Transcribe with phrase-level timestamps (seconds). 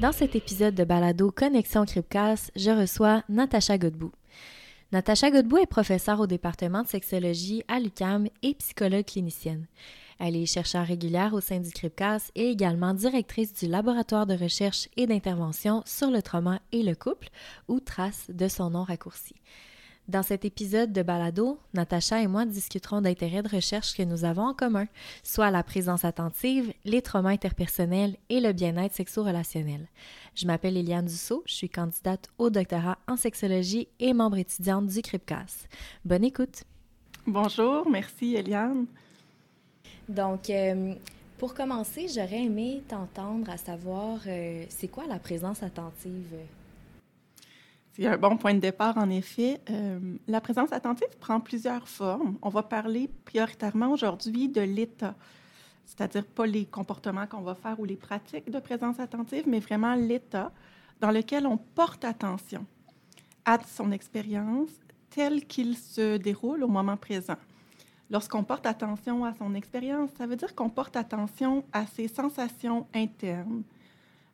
[0.00, 4.12] Dans cet épisode de Balado Connexion Cripcast, je reçois Natacha Godbout.
[4.92, 9.66] Natacha Godbout est professeure au département de sexologie à l'UCAM et psychologue clinicienne.
[10.18, 14.88] Elle est chercheure régulière au sein du CRIPCAS et également directrice du laboratoire de recherche
[14.96, 17.28] et d'intervention sur le trauma et le couple,
[17.68, 19.34] ou TRACE de son nom raccourci.
[20.10, 24.42] Dans cet épisode de Balado, Natacha et moi discuterons d'intérêts de recherche que nous avons
[24.42, 24.88] en commun,
[25.22, 29.86] soit la présence attentive, les traumas interpersonnels et le bien-être sexo-relationnel.
[30.34, 35.00] Je m'appelle Eliane Dussault, je suis candidate au doctorat en sexologie et membre étudiante du
[35.00, 35.68] CRIPCAS.
[36.04, 36.64] Bonne écoute!
[37.24, 38.86] Bonjour, merci Eliane.
[40.08, 40.92] Donc, euh,
[41.38, 46.34] pour commencer, j'aurais aimé t'entendre à savoir, euh, c'est quoi la présence attentive?
[47.92, 49.60] C'est un bon point de départ, en effet.
[49.68, 52.38] Euh, la présence attentive prend plusieurs formes.
[52.40, 55.14] On va parler prioritairement aujourd'hui de l'état,
[55.84, 59.94] c'est-à-dire pas les comportements qu'on va faire ou les pratiques de présence attentive, mais vraiment
[59.94, 60.52] l'état
[61.00, 62.64] dans lequel on porte attention
[63.44, 64.70] à son expérience
[65.10, 67.36] telle qu'il se déroule au moment présent.
[68.10, 72.86] Lorsqu'on porte attention à son expérience, ça veut dire qu'on porte attention à ses sensations
[72.94, 73.62] internes,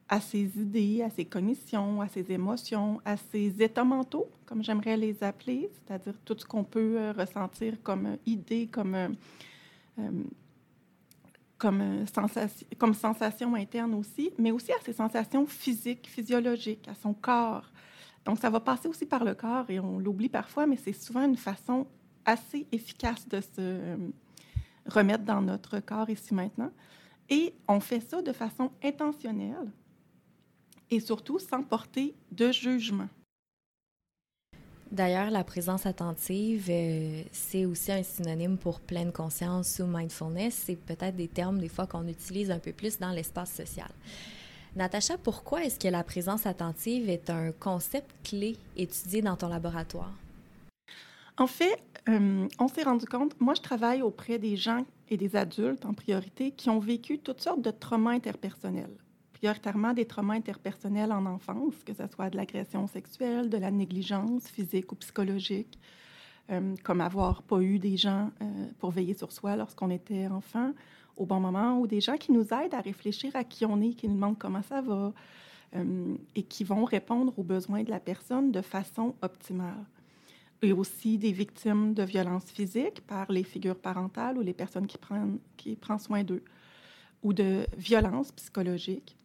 [0.08, 4.96] à ses idées, à ses cognitions, à ses émotions, à ses états mentaux, comme j'aimerais
[4.96, 10.10] les appeler, c'est-à-dire tout ce qu'on peut euh, ressentir comme euh, idée, comme, euh,
[11.58, 17.12] comme, sensation, comme sensation interne aussi, mais aussi à ses sensations physiques, physiologiques, à son
[17.12, 17.72] corps.
[18.24, 21.24] Donc, ça va passer aussi par le corps et on l'oublie parfois, mais c'est souvent
[21.24, 21.86] une façon
[22.24, 23.96] assez efficace de se
[24.86, 26.70] remettre dans notre corps ici maintenant.
[27.28, 29.70] Et on fait ça de façon intentionnelle,
[30.90, 33.08] et surtout sans porter de jugement.
[34.92, 40.54] D'ailleurs, la présence attentive, euh, c'est aussi un synonyme pour pleine conscience ou mindfulness.
[40.54, 43.90] C'est peut-être des termes des fois qu'on utilise un peu plus dans l'espace social.
[44.76, 50.12] Natacha, pourquoi est-ce que la présence attentive est un concept clé étudié dans ton laboratoire?
[51.36, 55.34] En fait, euh, on s'est rendu compte, moi je travaille auprès des gens et des
[55.34, 58.96] adultes en priorité qui ont vécu toutes sortes de traumas interpersonnels
[59.36, 64.48] prioritairement des traumas interpersonnels en enfance, que ce soit de l'agression sexuelle, de la négligence
[64.48, 65.78] physique ou psychologique,
[66.50, 70.72] euh, comme avoir pas eu des gens euh, pour veiller sur soi lorsqu'on était enfant
[71.18, 73.92] au bon moment, ou des gens qui nous aident à réfléchir à qui on est,
[73.92, 75.12] qui nous demandent comment ça va,
[75.74, 79.84] euh, et qui vont répondre aux besoins de la personne de façon optimale.
[80.62, 84.96] Et aussi des victimes de violences physiques par les figures parentales ou les personnes qui
[84.96, 86.42] prennent, qui prennent soin d'eux,
[87.22, 89.16] ou de violences psychologiques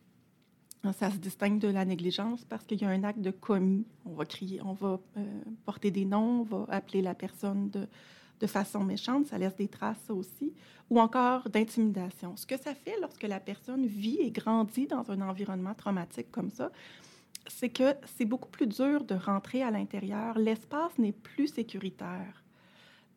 [0.83, 3.85] ça se distingue de la négligence parce qu'il y a un acte de commis.
[4.05, 7.87] On va crier, on va euh, porter des noms, on va appeler la personne de,
[8.39, 10.53] de façon méchante, ça laisse des traces aussi,
[10.89, 12.35] ou encore d'intimidation.
[12.35, 16.49] Ce que ça fait lorsque la personne vit et grandit dans un environnement traumatique comme
[16.49, 16.71] ça,
[17.47, 20.37] c'est que c'est beaucoup plus dur de rentrer à l'intérieur.
[20.37, 22.43] L'espace n'est plus sécuritaire.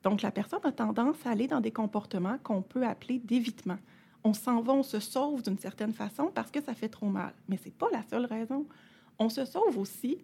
[0.02, 3.78] Donc, la personne a tendance à aller dans des comportements qu'on peut appeler d'évitement
[4.24, 7.34] on s'en va, on se sauve d'une certaine façon parce que ça fait trop mal.
[7.48, 8.66] Mais ce n'est pas la seule raison.
[9.18, 10.18] On se sauve aussi,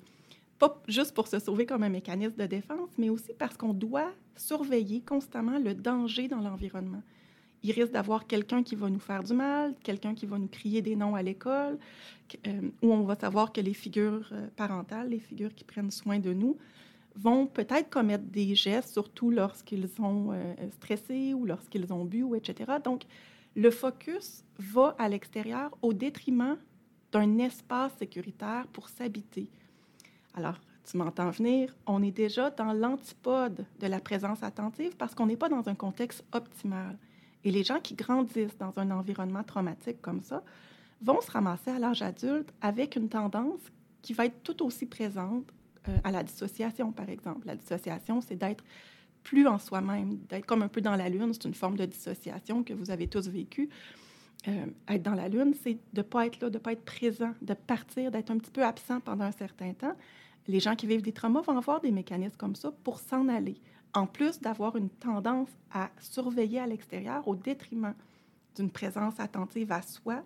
[0.59, 4.10] pas juste pour se sauver comme un mécanisme de défense, mais aussi parce qu'on doit
[4.37, 7.03] surveiller constamment le danger dans l'environnement.
[7.62, 10.81] Il risque d'avoir quelqu'un qui va nous faire du mal, quelqu'un qui va nous crier
[10.81, 11.78] des noms à l'école,
[12.47, 16.19] euh, où on va savoir que les figures euh, parentales, les figures qui prennent soin
[16.19, 16.56] de nous,
[17.16, 22.34] vont peut-être commettre des gestes, surtout lorsqu'ils sont euh, stressés ou lorsqu'ils ont bu, ou
[22.34, 22.72] etc.
[22.83, 23.03] Donc,
[23.56, 26.56] le focus va à l'extérieur au détriment
[27.12, 29.50] d'un espace sécuritaire pour s'habiter.
[30.34, 35.27] Alors, tu m'entends venir, on est déjà dans l'antipode de la présence attentive parce qu'on
[35.27, 36.99] n'est pas dans un contexte optimal.
[37.44, 40.43] Et les gens qui grandissent dans un environnement traumatique comme ça
[41.03, 43.60] vont se ramasser à l'âge adulte avec une tendance
[44.03, 45.53] qui va être tout aussi présente
[45.89, 47.47] euh, à la dissociation, par exemple.
[47.47, 48.65] La dissociation, c'est d'être
[49.22, 51.33] plus en soi-même, d'être comme un peu dans la lune.
[51.33, 53.69] C'est une forme de dissociation que vous avez tous vécue.
[54.49, 56.84] Euh, être dans la lune, c'est de ne pas être là, de ne pas être
[56.84, 59.95] présent, de partir, d'être un petit peu absent pendant un certain temps.
[60.49, 63.57] Les gens qui vivent des traumas vont avoir des mécanismes comme ça pour s'en aller,
[63.93, 67.95] en plus d'avoir une tendance à surveiller à l'extérieur au détriment
[68.57, 70.25] d'une présence attentive à soi,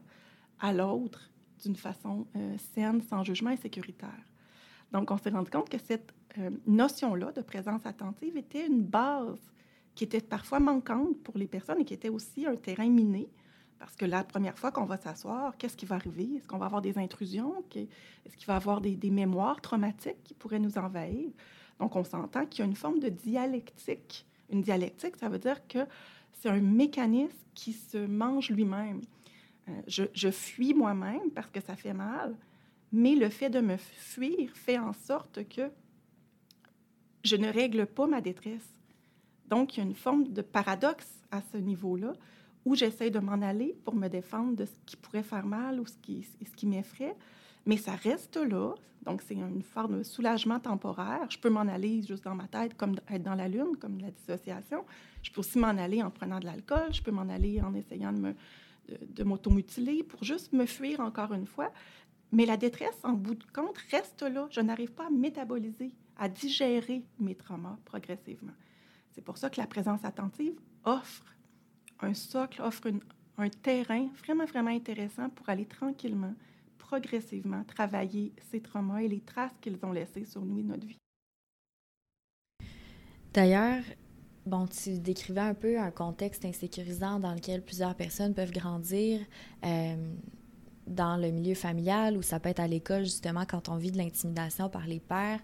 [0.61, 1.31] à l'autre,
[1.62, 4.11] d'une façon euh, saine, sans jugement et sécuritaire.
[4.93, 9.38] Donc, on s'est rendu compte que cette euh, notion-là de présence attentive était une base
[9.94, 13.28] qui était parfois manquante pour les personnes et qui était aussi un terrain miné.
[13.78, 16.36] Parce que la première fois qu'on va s'asseoir, qu'est-ce qui va arriver?
[16.36, 17.62] Est-ce qu'on va avoir des intrusions?
[17.75, 21.31] Est-ce qu'il va y avoir des, mémoires traumatiques qui pourraient nous envahir?
[21.78, 24.26] Donc, on s'entend qu'il y a une forme de dialectique.
[24.50, 25.80] Une dialectique, ça veut dire que
[26.32, 29.02] c'est un mécanisme qui se mange lui-même.
[29.69, 32.37] Euh, je fuis moi-même parce que ça fait mal,
[32.92, 35.70] Mais le fait de me fuir fait en sorte que
[37.25, 38.69] je ne règle pas ma détresse.
[39.49, 42.12] Donc, il y a une forme de paradoxe à ce niveau-là
[42.65, 45.87] où j'essaie de m'en aller pour me défendre de ce qui pourrait faire mal ou
[45.87, 47.15] ce qui, m'effraie,
[47.67, 48.75] mais ça reste là.
[49.05, 51.26] Donc, c'est une forme de soulagement temporaire.
[51.29, 54.11] Je peux m'en aller juste dans ma tête, comme être dans la lune, comme la
[54.11, 54.85] dissociation.
[55.23, 56.88] Je peux aussi m'en aller en prenant de l'alcool.
[56.93, 58.35] Je peux m'en aller en essayant de,
[58.88, 61.71] de, m'automutiler pour juste me fuir encore une fois.
[62.32, 64.49] Mais la détresse, en bout de compte, reste là.
[64.50, 68.53] Je n'arrive pas à métaboliser, à digérer mes traumas progressivement.
[69.12, 71.25] C'est pour ça que la présence attentive offre
[72.00, 72.91] un socle, offre
[73.38, 76.35] un terrain vraiment, vraiment intéressant pour aller tranquillement
[76.79, 80.99] progressivement travailler ces traumas et les traces qu'ils ont laissées sur nous et notre vie.
[83.32, 83.82] D'ailleurs,
[84.47, 89.21] bon, tu décrivais un peu un contexte insécurisant dans lequel plusieurs personnes peuvent grandir.
[89.65, 90.15] Euh,
[90.86, 93.98] dans le milieu familial ou ça peut être à l'école justement quand on vit de
[93.98, 95.40] l'intimidation par les pères.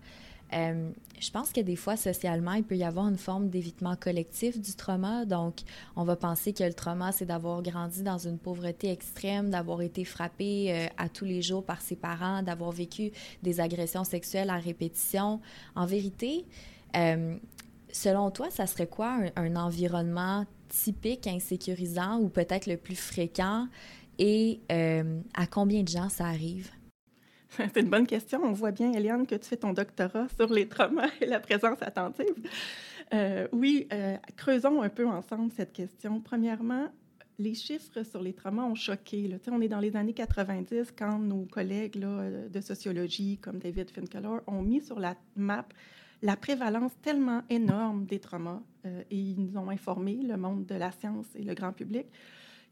[0.52, 0.90] Euh,
[1.20, 4.74] je pense que des fois, socialement, il peut y avoir une forme d'évitement collectif du
[4.74, 5.24] trauma.
[5.24, 5.60] Donc,
[5.96, 10.04] on va penser que le trauma, c'est d'avoir grandi dans une pauvreté extrême, d'avoir été
[10.04, 13.12] frappé euh, à tous les jours par ses parents, d'avoir vécu
[13.42, 15.40] des agressions sexuelles à répétition.
[15.76, 16.46] En vérité,
[16.96, 17.36] euh,
[17.92, 23.66] selon toi, ça serait quoi un, environnement typique insécurisant ou peut-être le plus fréquent
[24.20, 24.60] et
[25.34, 26.70] à combien de gens ça arrive?
[27.56, 28.40] C'est une bonne question.
[28.44, 31.82] On voit bien, Eliane, que tu fais ton doctorat sur les traumas et la présence
[31.82, 32.48] attentive.
[33.12, 36.20] Euh, oui, euh, creusons un peu ensemble cette question.
[36.20, 36.88] Premièrement,
[37.38, 39.26] les chiffres sur les traumas ont choqué.
[39.26, 39.36] Là.
[39.50, 44.62] On est dans les années 90 quand nos collègues de sociologie, comme David Finkeler, ont
[44.62, 45.66] mis sur la map
[46.22, 50.74] la prévalence tellement énorme des traumas euh, et ils nous ont informé, le monde de
[50.74, 52.06] la science et le grand public,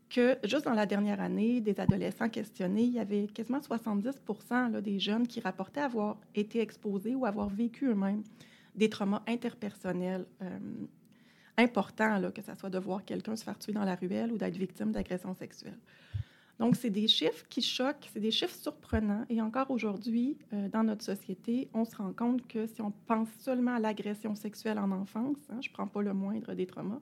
[0.09, 4.81] que juste dans la dernière année, des adolescents questionnés, il y avait quasiment 70 là,
[4.81, 8.23] des jeunes qui rapportaient avoir été exposés ou avoir vécu eux-mêmes
[8.75, 10.59] des traumas interpersonnels euh,
[11.57, 14.57] importants, que ce soit de voir quelqu'un se faire tuer dans la ruelle ou d'être
[14.57, 15.79] victime d'agression sexuelle.
[16.59, 19.25] Donc, c'est des chiffres qui choquent, c'est des chiffres surprenants.
[19.29, 23.29] Et encore aujourd'hui, euh, dans notre société, on se rend compte que si on pense
[23.39, 27.01] seulement à l'agression sexuelle en enfance, hein, je ne prends pas le moindre des traumas,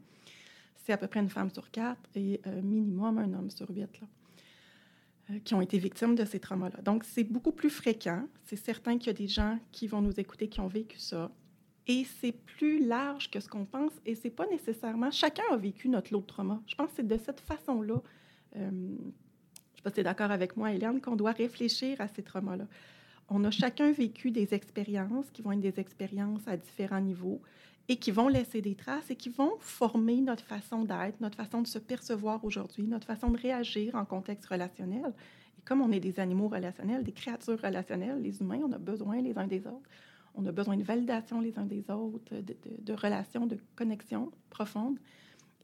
[0.86, 4.00] c'est à peu près une femme sur quatre et euh, minimum un homme sur huit
[4.00, 4.06] là,
[5.30, 6.80] euh, qui ont été victimes de ces traumas-là.
[6.82, 8.28] Donc, c'est beaucoup plus fréquent.
[8.44, 11.32] C'est certain qu'il y a des gens qui vont nous écouter qui ont vécu ça.
[11.88, 15.10] Et c'est plus large que ce qu'on pense et c'est pas nécessairement...
[15.10, 16.62] Chacun a vécu notre lot de trauma.
[16.68, 18.00] Je pense que c'est de cette façon-là,
[18.54, 18.96] euh, je ne
[19.76, 22.68] sais pas si tu es d'accord avec moi, Hélène, qu'on doit réfléchir à ces traumas-là.
[23.28, 27.42] On a chacun vécu des expériences qui vont être des expériences à différents niveaux
[27.88, 31.62] et qui vont laisser des traces et qui vont former notre façon d'être, notre façon
[31.62, 35.14] de se percevoir aujourd'hui, notre façon de réagir en contexte relationnel.
[35.58, 39.20] Et comme on est des animaux relationnels, des créatures relationnelles, les humains, on a besoin
[39.20, 39.88] les uns des autres.
[40.34, 44.98] On a besoin de validation les uns des autres, de, relations, de connexions profondes.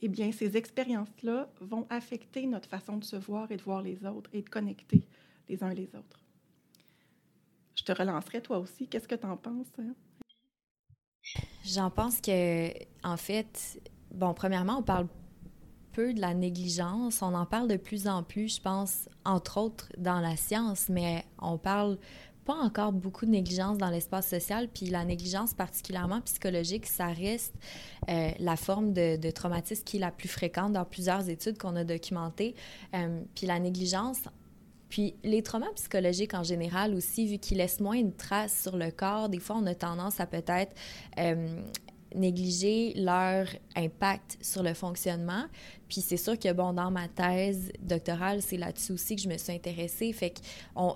[0.00, 4.04] Eh bien, ces expériences-là vont affecter notre façon de se voir et de voir les
[4.06, 5.06] autres et de connecter
[5.48, 6.20] les uns les autres.
[7.74, 8.88] Je te relancerai toi aussi.
[8.88, 9.72] Qu'est-ce que tu en penses?
[9.78, 9.94] Hein?
[11.64, 12.72] J'en pense que,
[13.04, 13.80] en fait,
[14.12, 15.06] bon, premièrement, on parle
[15.92, 17.22] peu de la négligence.
[17.22, 21.24] On en parle de plus en plus, je pense, entre autres dans la science, mais
[21.38, 21.98] on parle
[22.44, 27.54] pas encore beaucoup de négligence dans l'espace social, puis la négligence particulièrement psychologique, ça reste
[28.08, 31.84] euh, la forme de, traumatisme qui est la plus fréquente dans plusieurs études qu'on a
[31.84, 32.56] documentées.
[32.94, 34.22] Euh, puis la négligence,
[34.92, 38.90] puis les traumas psychologiques en général aussi, vu qu'ils laissent moins une trace sur le
[38.90, 40.76] corps, des fois on a tendance à peut-être
[41.18, 41.62] euh,
[42.14, 45.46] négliger leur impact sur le fonctionnement.
[45.92, 49.36] Puis c'est sûr que, bon, dans ma thèse doctorale, c'est là-dessus aussi que je me
[49.36, 50.10] suis intéressée.
[50.14, 50.40] Fait que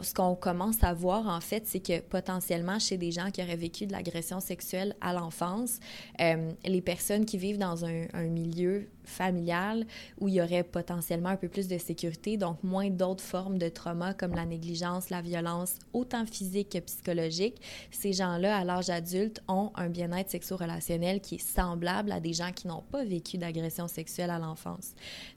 [0.01, 3.57] ce qu'on commence à voir, en fait, c'est que potentiellement, chez des gens qui auraient
[3.57, 5.81] vécu de l'agression sexuelle à l'enfance,
[6.23, 9.87] euh, les personnes qui vivent dans un, milieu familial
[10.19, 13.69] où il y aurait potentiellement un peu plus de sécurité, donc moins d'autres formes de
[13.69, 17.61] trauma comme la négligence, la violence, autant physique que psychologique,
[17.91, 22.51] ces gens-là, à l'âge adulte, ont un bien-être sexo-relationnel qui est semblable à des gens
[22.51, 24.86] qui n'ont pas vécu d'agression sexuelle à l'enfance.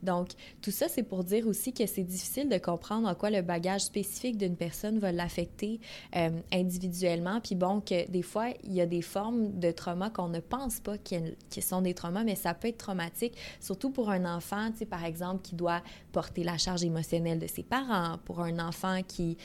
[0.04, 0.30] Donc,
[0.62, 3.82] tout ça, c'est pour dire aussi que c'est difficile de comprendre en quoi le bagage
[3.82, 5.80] spécifique d'une personne va l'affecter
[6.16, 7.40] euh, individuellement.
[7.42, 10.80] Puis bon, que des fois, il y a des formes de trauma qu'on ne pense
[10.80, 14.80] pas qu'ils sont des traumas, mais ça peut être traumatique, surtout pour un enfant, tu
[14.80, 19.02] sais, par exemple, qui doit porter la charge émotionnelle de ses parents, pour un enfant
[19.08, 19.38] qui...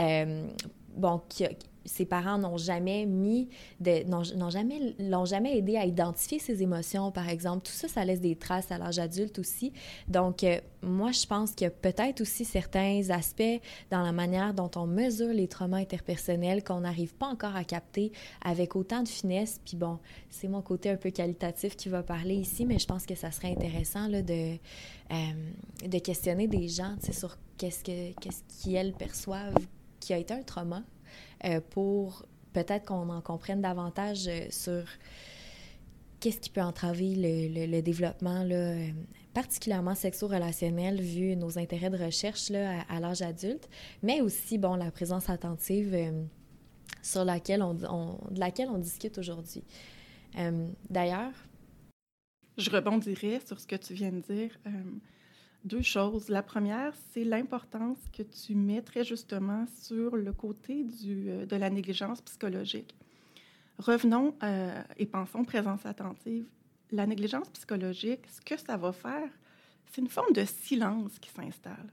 [0.00, 0.48] Euh,
[0.96, 1.44] bon, qui
[1.84, 3.48] ses parents n'ont jamais mis,
[4.06, 7.62] n'ont jamais, l'ont jamais aidé à identifier ses émotions, par exemple.
[7.66, 9.72] Tout ça, ça laisse des traces à l'âge adulte aussi.
[10.08, 13.60] Donc, euh, moi, je pense a peut-être aussi certains aspects
[13.90, 18.12] dans la manière dont on mesure les traumas interpersonnels qu'on n'arrive pas encore à capter
[18.44, 19.60] avec autant de finesse.
[19.64, 19.98] Puis bon,
[20.30, 23.30] c'est mon côté un peu qualitatif qui va parler ici, mais je pense que ça
[23.30, 25.16] serait intéressant de, euh,
[25.86, 29.54] de questionner des gens sur qu'est-ce que perçoivent
[30.00, 30.82] qui a été un trauma
[31.44, 34.84] euh, pour peut-être qu'on en comprenne davantage euh, sur
[36.20, 38.88] qu'est-ce qui peut entraver le, développement, euh,
[39.34, 43.68] particulièrement sexo-relationnel, vu nos intérêts de recherche à, l'âge adulte,
[44.02, 45.96] mais aussi, bon, la présence attentive
[47.02, 49.64] sur laquelle on, de laquelle on discute aujourd'hui.
[50.88, 51.32] D'ailleurs...
[52.56, 54.56] Je rebondirais sur ce que tu viens de dire
[55.64, 56.28] deux choses.
[56.28, 61.56] La première, c'est l'importance que tu mets très justement sur le côté du, euh, de
[61.56, 62.94] la négligence psychologique.
[63.78, 66.46] Revenons euh, et pensons présence attentive.
[66.90, 69.30] La négligence psychologique, ce que ça va faire,
[69.86, 71.92] c'est une forme de silence qui s'installe.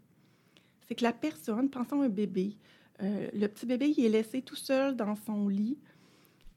[0.87, 2.57] C'est que la personne, pensons un bébé,
[3.01, 5.77] euh, le petit bébé, il est laissé tout seul dans son lit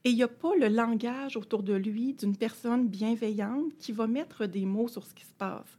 [0.05, 4.09] et il n'y a pas le langage autour de lui d'une personne bienveillante qui va
[4.09, 5.79] mettre des mots sur ce qui se passe.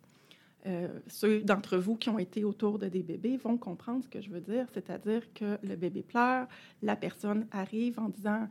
[0.65, 4.21] Euh, ceux d'entre vous qui ont été autour de des bébés vont comprendre ce que
[4.21, 6.47] je veux dire, c'est-à-dire que le bébé pleure,
[6.81, 8.47] la personne arrive en disant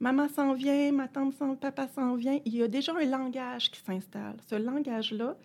[0.00, 2.40] Maman s'en vient, ma tante s'en, papa s'en vient.
[2.44, 4.36] Il y a déjà un langage qui s'installe.
[4.48, 5.36] Ce langage-là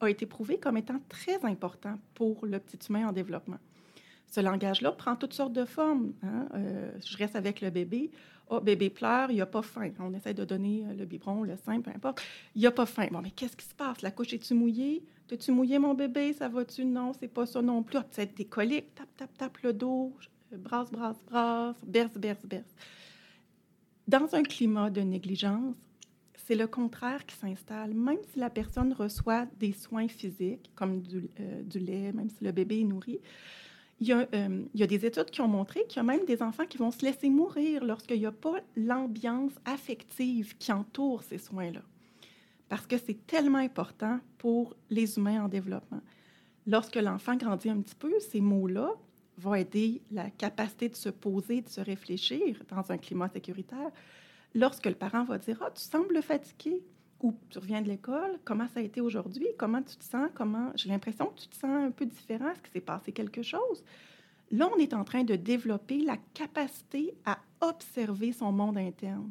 [0.00, 3.58] a été prouvé comme étant très important pour le petit humain en développement.
[4.26, 6.12] Ce langage-là prend toutes sortes de formes.
[6.22, 6.48] Hein.
[6.54, 8.10] Euh, je reste avec le bébé.
[8.52, 9.92] Oh, bébé pleure, il n'y a pas faim.
[10.00, 12.20] On essaie de donner euh, le biberon, le sein, peu importe.
[12.56, 13.06] Il n'y a pas faim.
[13.12, 14.02] Bon, mais qu'est-ce qui se passe?
[14.02, 15.04] La couche est-tu mouillée?
[15.28, 16.32] T'as-tu mouillé mon bébé?
[16.32, 16.84] Ça va-tu?
[16.84, 17.98] Non, c'est pas ça non plus.
[17.98, 18.92] Ah, peut-être des coliques.
[18.96, 20.12] Tape, tape, tape le dos.
[20.50, 21.76] Brasse, brasse, brasse.
[21.86, 22.74] Berce, berce, berce.
[24.08, 25.76] Dans un climat de négligence,
[26.34, 27.94] c'est le contraire qui s'installe.
[27.94, 32.42] Même si la personne reçoit des soins physiques, comme du, euh, du lait, même si
[32.42, 33.20] le bébé est nourri,
[34.00, 36.02] il y, a, euh, il y, a, des études qui ont montré qu'il y a
[36.02, 40.72] même des enfants qui vont se laisser mourir lorsqu'il n'y a pas l'ambiance affective qui
[40.72, 41.82] entoure ces soins-là.
[42.70, 46.00] Parce que c'est tellement important pour les humains en développement.
[46.66, 48.90] Lorsque l'enfant grandit un petit peu, ces mots-là
[49.36, 53.90] vont aider la capacité de se poser, de se réfléchir dans un climat sécuritaire.
[54.54, 56.82] Lorsque le parent va dire Ah, tu sembles fatigué,
[57.22, 60.72] ou tu reviens de l'école, comment ça a été aujourd'hui, comment tu te sens, comment
[60.74, 63.84] j'ai l'impression que tu te sens un peu différent, est-ce qu'il s'est passé quelque chose?
[64.50, 69.30] Là, on est en train de développer la capacité à observer son monde interne,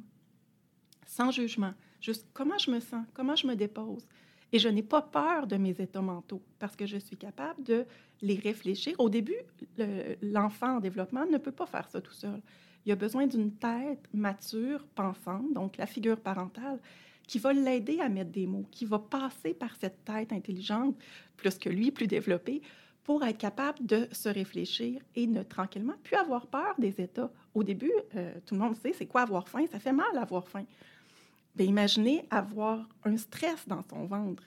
[1.05, 4.08] sans jugement, juste comment je me sens, comment je me dépose?
[4.51, 7.86] Et je n'ai pas peur de mes états mentaux parce que je suis capable de
[8.22, 8.96] les réfléchir.
[8.98, 9.38] Au début,
[10.24, 12.41] l'enfant en développement ne peut pas faire ça tout seul.
[12.86, 16.79] Il a besoin d'une tête mature, pensante, donc la figure parentale,
[17.29, 20.98] qui va l'aider à mettre des mots, qui va passer par cette tête intelligente,
[21.38, 22.63] plus que lui, plus développée,
[23.03, 27.31] pour être capable de se réfléchir et ne tranquillement plus avoir peur des états.
[27.53, 30.48] Au début, euh, tout le monde sait c'est quoi avoir faim, ça fait mal avoir
[30.48, 30.65] faim.
[31.55, 34.41] Bien, imaginez avoir un stress dans son ventre.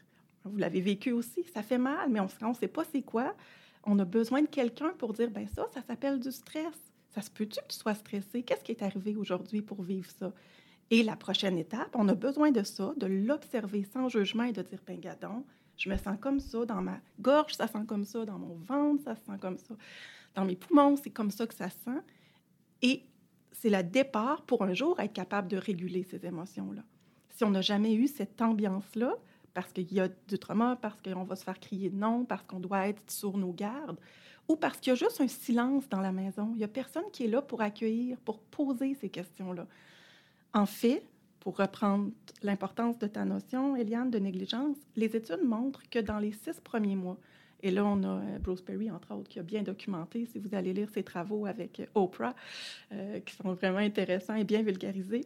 [0.44, 3.36] Vous l'avez vécu aussi, ça fait mal, mais on ne sait pas c'est quoi.
[3.84, 6.74] On a besoin de quelqu'un pour dire, ben ça, ça s'appelle du stress.
[7.14, 8.42] Ça se peut-tu que tu sois stressé?
[8.42, 10.32] Qu'est-ce qui est arrivé aujourd'hui pour vivre ça?
[10.92, 14.60] Et la prochaine étape, on a besoin de ça, de l'observer sans jugement et de
[14.60, 15.42] dire, ben gadon,
[15.78, 19.02] je me sens comme ça, dans ma gorge, ça sent comme ça, dans mon ventre,
[19.02, 19.74] ça sent comme ça,
[20.34, 22.02] dans mes poumons, c'est comme ça que ça sent.
[22.82, 23.04] Et
[23.52, 26.82] c'est le départ pour un jour être capable de réguler ces émotions-là.
[27.30, 29.16] Si on n'a jamais eu cette ambiance-là,
[29.54, 32.60] parce qu'il y a du trauma, parce qu'on va se faire crier non, parce qu'on
[32.60, 33.98] doit être sur nos gardes,
[34.46, 36.50] ou parce qu'il y a juste un silence dans la maison.
[36.52, 39.66] Il n'y a personne qui est là pour accueillir, pour poser ces questions-là.
[40.54, 41.02] En fait,
[41.40, 42.10] pour reprendre
[42.42, 46.96] l'importance de ta notion, Eliane, de négligence, les études montrent que dans les six premiers
[46.96, 47.18] mois,
[47.62, 50.54] et là, on a euh, Bruce Perry, entre autres, qui a bien documenté, si vous
[50.54, 52.34] allez lire ses travaux avec euh, Oprah,
[52.92, 55.24] euh, qui sont vraiment intéressants et bien vulgarisés,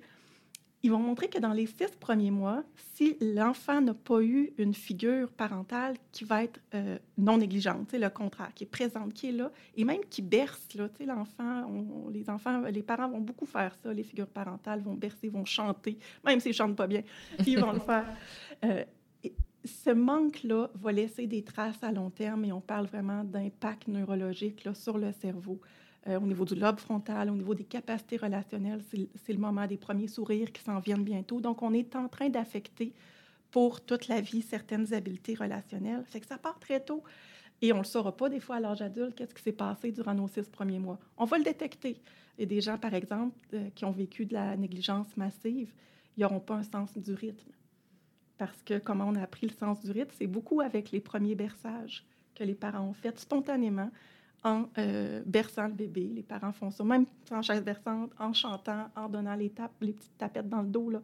[0.87, 2.62] ils vont montrer que dans les six premiers mois,
[2.95, 8.09] si l'enfant n'a pas eu une figure parentale qui va être euh, non négligente, le
[8.09, 10.69] contraire, qui est présente, qui est là, et même qui berce,
[11.05, 11.69] l'enfant,
[12.12, 15.99] les enfants, les parents vont beaucoup faire ça, les figures parentales vont bercer, vont chanter,
[16.25, 17.02] même s'ils ne chantent pas bien,
[17.45, 18.07] ils vont le faire.
[18.64, 18.85] Euh,
[19.64, 24.62] ce manque-là va laisser des traces à long terme et on parle vraiment d'impact neurologique
[24.62, 25.61] là, sur le cerveau.
[26.08, 28.82] Euh, au niveau du lobe frontal, au niveau des capacités relationnelles.
[29.25, 31.40] C'est le moment des premiers sourires qui s'en viennent bientôt.
[31.40, 32.92] Donc, on est en train d'affecter
[33.50, 36.04] pour toute la vie certaines habiletés relationnelles.
[36.08, 37.02] C'est que ça part très tôt.
[37.60, 39.90] Et on ne le saura pas des fois à l'âge adulte, qu'est-ce qui s'est passé
[39.90, 40.98] durant nos six premiers mois.
[41.16, 42.00] On va le détecter.
[42.38, 45.72] Et des gens, par exemple, euh, qui ont vécu de la négligence massive,
[46.16, 47.50] ils n'auront pas un sens du rythme.
[48.38, 51.34] Parce que, comme on a appris le sens du rythme, c'est beaucoup avec les premiers
[51.34, 53.90] berçages que les parents ont fait spontanément
[54.46, 56.08] en euh, berçant le bébé.
[56.14, 60.16] Les parents font ça, même en chaise berçante, en chantant, en donnant les, les petites
[60.16, 60.88] tapettes dans le dos.
[60.88, 61.02] Là.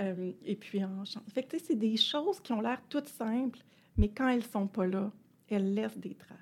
[0.00, 1.26] Euh, et puis en chantant.
[1.32, 3.58] Fait c'est des choses qui ont l'air toutes simples,
[3.96, 5.10] mais quand elles sont pas là,
[5.48, 6.38] elles laissent des traces.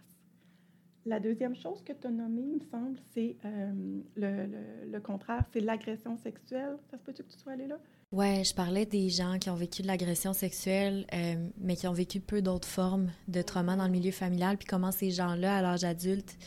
[1.07, 5.61] La deuxième chose que tu as nommée, il me semble, c'est euh, le, contraire, c'est
[5.61, 6.77] l'agression sexuelle.
[6.91, 7.79] Ça se peut-tu que tu sois allé là?
[8.15, 11.93] Ouais, je parlais des gens qui ont vécu de l'agression sexuelle, euh, mais qui ont
[11.93, 15.63] vécu peu d'autres formes de trauma dans le milieu familial, puis comment ces gens-là, à
[15.63, 16.39] l'âge adulte,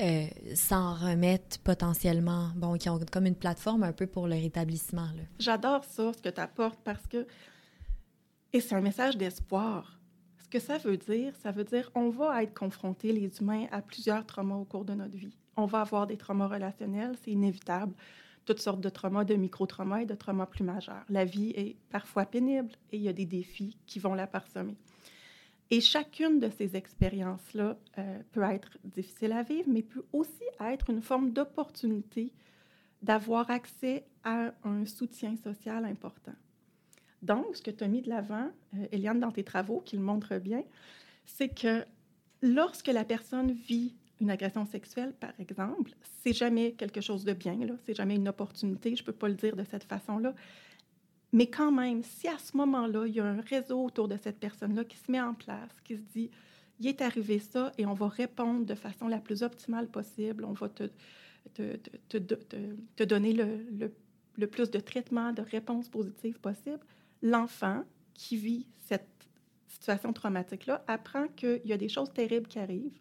[0.00, 2.50] euh, s'en remettent potentiellement.
[2.54, 5.08] Bon, qui ont comme une plateforme un peu pour le rétablissement.
[5.40, 7.26] J'adore ça, ce que tu apportes, parce que.
[8.52, 9.98] Et c'est un message d'espoir.
[10.40, 13.82] Ce que ça veut dire, ça veut dire on va être confrontés, les humains, à
[13.82, 15.36] plusieurs traumas au cours de notre vie.
[15.56, 17.92] On va avoir des traumas relationnels, c'est inévitable
[18.48, 21.04] toutes sortes de traumas, de micro-traumas et de traumas plus majeurs.
[21.10, 24.74] La vie est parfois pénible et il y a des défis qui vont la parsemer.
[25.70, 30.88] Et chacune de ces expériences-là euh, peut être difficile à vivre, mais peut aussi être
[30.88, 32.32] une forme d'opportunité
[33.02, 36.32] d'avoir accès à un soutien social important.
[37.20, 40.02] Donc, ce que tu as mis de l'avant, euh, Eliane, dans tes travaux, qui le
[40.02, 40.64] montre bien,
[41.26, 41.84] c'est que
[42.40, 47.58] lorsque la personne vit une agression sexuelle, par exemple, c'est jamais quelque chose de bien.
[47.84, 48.96] C'est jamais une opportunité.
[48.96, 50.34] Je peux pas le dire de cette façon-là.
[51.32, 54.38] Mais quand même, si à ce moment-là, il y a un réseau autour de cette
[54.38, 56.30] personne-là qui se met en place, qui se dit,
[56.80, 60.52] il est arrivé ça et on va répondre de façon la plus optimale possible, on
[60.52, 60.88] va te,
[61.54, 61.76] te,
[62.08, 63.92] te, donner le, le,
[64.36, 66.80] le, plus de traitements, de réponses positives possibles,
[67.20, 67.84] l'enfant
[68.14, 69.08] qui vit cette
[69.66, 72.98] situation traumatique-là apprend qu'il y a des choses terribles qui arrivent,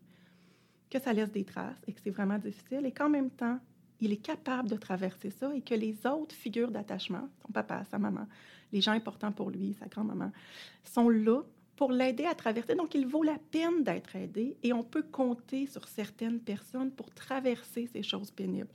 [0.90, 3.60] que ça laisse des traces et que c'est vraiment difficile et qu'en même temps,
[4.00, 7.98] il est capable de traverser ça et que les autres figures d'attachement, son papa, sa
[7.98, 8.28] maman,
[8.72, 10.32] les gens importants pour lui, sa grand-maman,
[10.84, 11.42] sont là
[11.76, 12.76] pour l'aider à traverser.
[12.76, 17.12] Donc, il vaut la peine d'être aidé et on peut compter sur certaines personnes pour
[17.14, 18.70] traverser ces choses pénibles.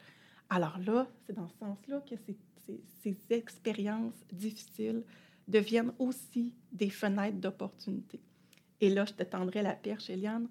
[0.51, 2.37] Alors là, c'est dans ce sens-là que ces,
[3.03, 5.03] ces expériences difficiles
[5.48, 8.20] deviennent aussi des fenêtres d'opportunité.
[8.81, 10.48] Et là, je te tendrai la perche, Eliane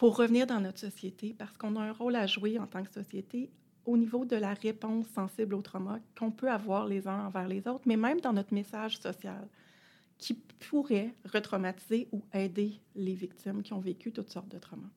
[0.00, 2.90] pour revenir dans notre société, parce qu'on a un rôle à jouer en tant que
[2.90, 3.50] société
[3.84, 7.68] au niveau de la réponse sensible au trauma qu'on peut avoir les uns envers les
[7.68, 9.46] autres, mais même dans notre message social
[10.16, 10.32] qui
[10.70, 14.88] pourrait retraumatiser ou aider les victimes qui ont vécu toutes sortes de traumas.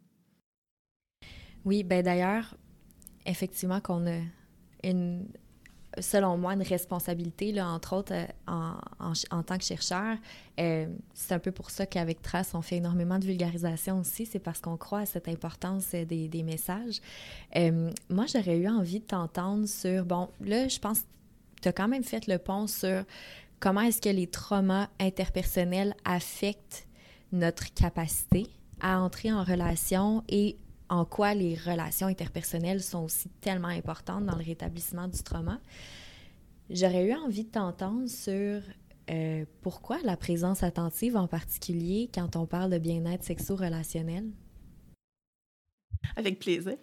[1.65, 2.55] Oui, ben d'ailleurs,
[3.25, 4.21] effectivement qu'on a
[4.85, 5.27] une,
[5.99, 10.17] selon moi, une responsabilité, là, entre autres, euh, en, en, tant que chercheur.
[10.59, 14.25] Euh, c'est un peu pour ça qu'avec Trace, on fait énormément de vulgarisation aussi.
[14.25, 17.01] C'est parce qu'on croit à cette importance des, des messages.
[17.55, 21.01] Euh, moi, j'aurais eu envie de t'entendre sur, bon, là, je pense
[21.61, 23.05] tu as quand même fait le pont sur
[23.59, 26.85] comment est-ce que les traumas interpersonnels affectent
[27.31, 28.47] notre capacité
[28.81, 30.57] à entrer en relation et
[30.93, 35.59] en quoi les relations interpersonnelles sont aussi tellement importantes dans le rétablissement du trauma.
[36.69, 38.61] J'aurais eu envie de t'entendre sur
[39.09, 44.29] euh, pourquoi la présence attentive en particulier quand on parle de bien-être sexo-relationnel?
[46.15, 46.77] Avec plaisir.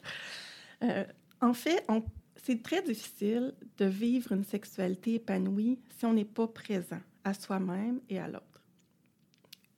[0.83, 1.05] Euh,
[1.41, 1.87] en fait,
[2.35, 8.01] c'est très difficile de vivre une sexualité épanouie si on n'est pas présent à soi-même
[8.09, 8.65] et à l'autre.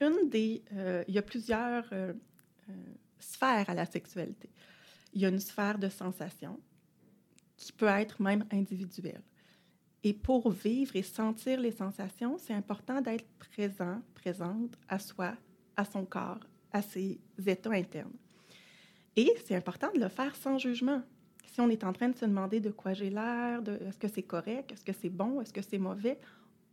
[0.00, 1.84] Une des, euh, il y a plusieurs
[3.22, 4.50] sphère à la sexualité.
[5.12, 6.58] Il y a une sphère de sensation
[7.56, 9.22] qui peut être même individuelle.
[10.04, 15.34] Et pour vivre et sentir les sensations, c'est important d'être présent, présente à soi,
[15.76, 16.40] à son corps,
[16.72, 18.16] à ses états internes.
[19.14, 21.02] Et c'est important de le faire sans jugement.
[21.52, 24.22] Si on est en train de se demander de quoi j'ai l'air, est-ce que c'est
[24.22, 26.18] correct, est-ce que c'est bon, est-ce que c'est mauvais,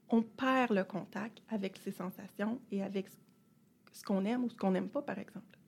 [0.08, 3.08] on perd le contact avec ses sensations et avec
[3.92, 5.59] ce qu'on aime ou ce qu'on n'aime pas, par exemple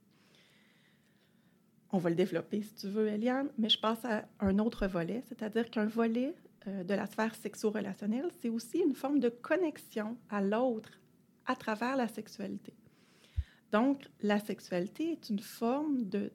[1.93, 5.23] on va le développer si tu veux, Eliane, mais je passe à un autre volet,
[5.27, 6.33] c'est-à-dire qu'un volet
[6.67, 10.99] euh, de la sphère sexo-relationnelle, c'est aussi une forme de connexion à l'autre
[11.47, 12.73] à travers la sexualité.
[13.71, 16.29] Donc, la sexualité est une forme de,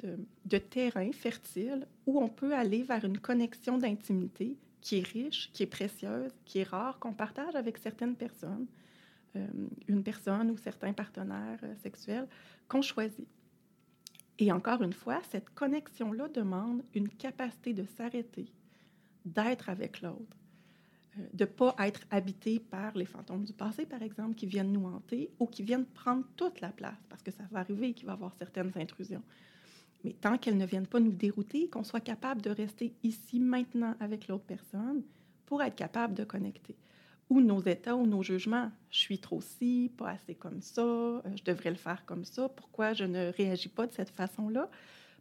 [0.58, 5.66] terrain fertile où on peut aller vers une connexion d'intimité qui est riche, qui est
[5.66, 8.66] précieuse, qui est rare, qu'on partage avec certaines personnes,
[9.36, 9.46] euh,
[9.86, 12.26] une personne ou certains partenaires euh, sexuels
[12.68, 13.28] qu'on choisit.
[14.38, 18.52] Et encore une fois, cette connexion-là demande une capacité de s'arrêter,
[19.24, 20.36] d'être avec l'autre,
[21.18, 24.72] euh, de ne pas être habité par les fantômes du passé, par exemple, qui viennent
[24.72, 28.06] nous hanter ou qui viennent prendre toute la place, parce que ça va arriver qu'il
[28.06, 29.22] va y avoir certaines intrusions.
[30.04, 33.94] Mais tant qu'elles ne viennent pas nous dérouter, qu'on soit capable de rester ici maintenant
[34.00, 35.02] avec l'autre personne
[35.46, 36.76] pour être capable de connecter.
[37.28, 38.70] Ou nos états ou nos jugements.
[38.90, 42.48] Je suis trop ci, pas assez comme ça, euh, je devrais le faire comme ça.
[42.48, 44.70] Pourquoi je ne réagis pas de cette façon-là?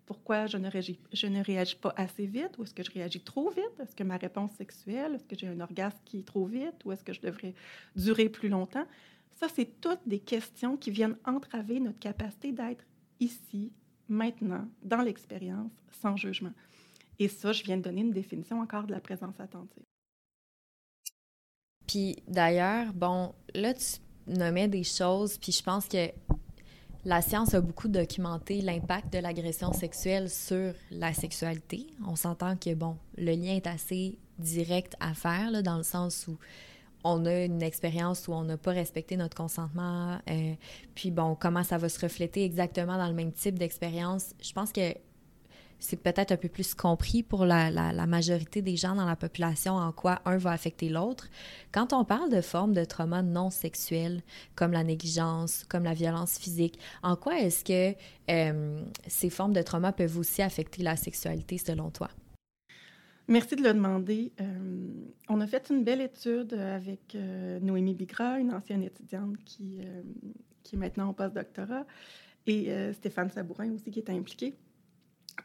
[0.05, 2.57] Pourquoi je ne, réagis, je ne réagis pas assez vite?
[2.59, 3.79] Ou est-ce que je réagis trop vite?
[3.81, 6.85] Est-ce que ma réponse sexuelle, est-ce que j'ai un orgasme qui est trop vite?
[6.85, 7.55] Ou est-ce que je devrais
[7.95, 8.85] durer plus longtemps?
[9.33, 12.85] Ça, c'est toutes des questions qui viennent entraver notre capacité d'être
[13.19, 13.71] ici,
[14.07, 16.53] maintenant, dans l'expérience, sans jugement.
[17.17, 19.84] Et ça, je viens de donner une définition encore de la présence attentive.
[21.95, 26.11] Puis d'ailleurs, bon, là, tu nommais des choses, puis je pense que
[27.05, 31.87] la science a beaucoup documenté l'impact de l'agression sexuelle sur la sexualité.
[32.05, 36.27] On s'entend que, bon, le lien est assez direct à faire, là, dans le sens
[36.27, 36.37] où
[37.05, 40.53] on a une expérience où on n'a pas respecté notre consentement, euh,
[40.95, 44.33] puis bon, comment ça va se refléter exactement dans le même type d'expérience.
[44.43, 44.95] Je pense que
[45.79, 49.91] c'est peut-être un peu plus compris pour la, majorité des gens dans la population en
[49.91, 51.29] quoi un va affecter l'autre.
[51.71, 54.21] Quand on parle de formes de trauma non sexuels,
[54.55, 57.95] comme la négligence, comme la violence physique, en quoi est-ce que
[58.29, 62.09] euh, ces formes de trauma peuvent aussi affecter la sexualité selon toi?
[63.27, 64.31] Merci de le demander.
[64.39, 64.87] Euh,
[65.29, 69.79] on a fait une belle étude avec euh, Noémie Bigra, une ancienne étudiante qui,
[70.63, 71.85] qui est maintenant au post-doctorat,
[72.47, 74.55] et Stéphane Sabourin aussi qui est impliqué,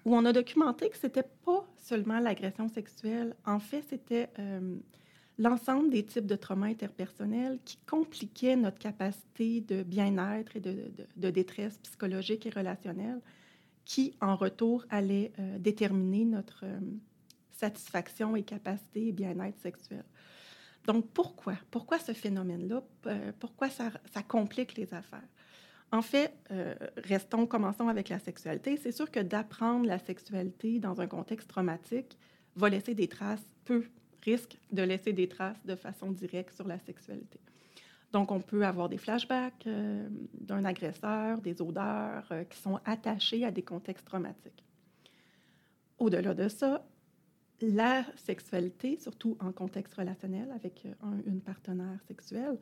[0.05, 3.35] où on a documenté que c'était pas seulement l'agression sexuelle.
[3.45, 4.29] En fait, c'était
[5.39, 11.79] l'ensemble des types de traumas interpersonnels qui compliquaient notre capacité de bien-être et de, détresse
[11.79, 13.21] psychologique et relationnelle,
[13.85, 16.65] qui, en retour, allaient déterminer notre
[17.61, 20.05] satisfaction et capacité et bien-être sexuel.
[20.87, 21.55] Donc, pourquoi?
[21.71, 22.83] Pourquoi ce phénomène-là?
[23.07, 23.91] Euh, pourquoi ça,
[24.27, 25.29] complique les affaires?
[25.93, 28.77] En fait, euh, restons, commençons avec la sexualité.
[28.77, 32.17] C'est sûr que d'apprendre la sexualité dans un contexte traumatique
[32.55, 33.85] va laisser des traces, peut,
[34.23, 37.41] risque de laisser des traces de façon directe sur la sexualité.
[38.13, 43.51] Donc, on peut avoir des flashbacks euh, d'un agresseur, des odeurs qui sont attachées à
[43.51, 44.65] des contextes traumatiques.
[45.99, 46.87] Au-delà de ça,
[47.61, 52.59] la sexualité, surtout en contexte relationnel avec euh, une partenaire sexuelle,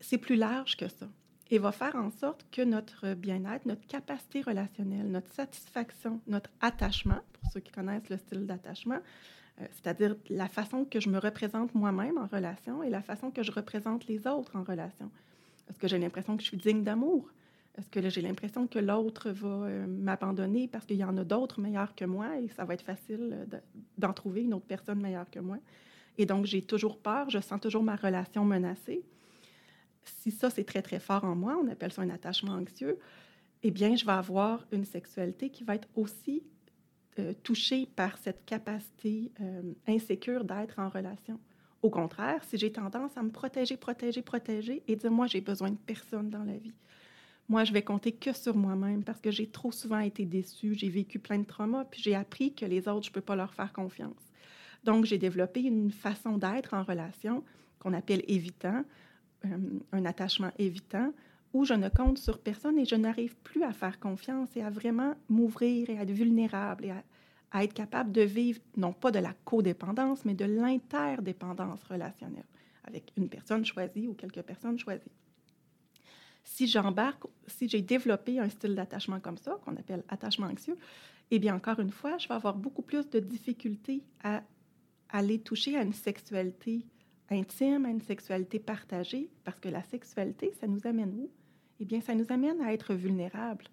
[0.00, 1.08] c'est plus large que ça
[1.50, 7.20] et va faire en sorte que notre bien-être, notre capacité relationnelle, notre satisfaction, notre attachement,
[7.34, 8.98] pour ceux qui connaissent le style d'attachement,
[9.60, 13.42] euh, c'est-à-dire la façon que je me représente moi-même en relation et la façon que
[13.42, 15.10] je représente les autres en relation.
[15.70, 17.30] Est-ce que j'ai l'impression que je suis digne d'amour?
[17.78, 21.60] Est-ce que j'ai l'impression que l'autre va euh, m'abandonner parce qu'il y en a d'autres
[21.60, 23.58] meilleurs que moi et ça va être facile euh,
[23.98, 25.58] d'en trouver une autre personne meilleure que moi?
[26.18, 29.02] Et donc, j'ai toujours peur, je sens toujours ma relation menacée.
[30.06, 32.98] Si ça, c'est très, très fort en moi, on appelle ça un attachement anxieux,
[33.62, 36.42] eh bien, je vais avoir une sexualité qui va être aussi
[37.18, 39.32] euh, touchée par cette capacité
[39.86, 41.40] insécure d'être en relation.
[41.82, 45.70] Au contraire, si j'ai tendance à me protéger, protéger, protéger et dire, moi, j'ai besoin
[45.70, 46.74] de personne dans la vie
[47.48, 50.88] moi, je vais compter que sur moi-même parce que j'ai trop souvent été déçue, j'ai
[50.88, 53.54] vécu plein de traumas, puis j'ai appris que les autres, je ne peux pas leur
[53.54, 54.32] faire confiance.
[54.84, 57.44] Donc, j'ai développé une façon d'être en relation
[57.78, 58.82] qu'on appelle évitant, euh,
[59.92, 61.12] un attachement évitant,
[61.52, 64.70] où je ne compte sur personne et je n'arrive plus à faire confiance et à
[64.70, 67.02] vraiment m'ouvrir et à être vulnérable et à,
[67.52, 72.44] à être capable de vivre, non pas de la codépendance, mais de l'interdépendance relationnelle
[72.84, 75.12] avec une personne choisie ou quelques personnes choisies.
[76.44, 80.76] Si j'embarque, si j'ai développé un style d'attachement comme ça, qu'on appelle attachement anxieux,
[81.30, 84.42] eh bien, encore une fois, je vais avoir beaucoup plus de difficultés à
[85.08, 86.86] aller toucher à une sexualité
[87.30, 91.30] intime, à une sexualité partagée, parce que la sexualité, ça nous amène où?
[91.80, 93.66] Eh bien, ça nous amène à être vulnérables.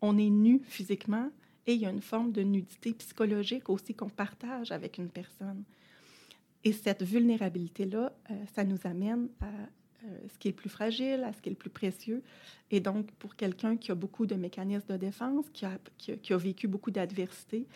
[0.00, 1.30] On est nu physiquement
[1.66, 5.64] et il y a une forme de nudité psychologique aussi qu'on partage avec une personne.
[6.64, 11.24] Et cette vulnérabilité-là, euh, ça nous amène à euh, ce qui est le plus fragile,
[11.24, 12.22] à ce qui est le plus précieux.
[12.70, 16.36] Et donc, pour quelqu'un qui a beaucoup de mécanismes de défense, qui a, qui a,
[16.36, 17.66] vécu beaucoup d'adversité,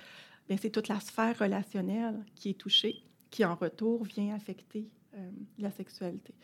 [0.58, 4.86] c'est toute la sphère relationnelle qui est touchée, qui en retour vient affecter
[5.58, 6.34] la sexualité.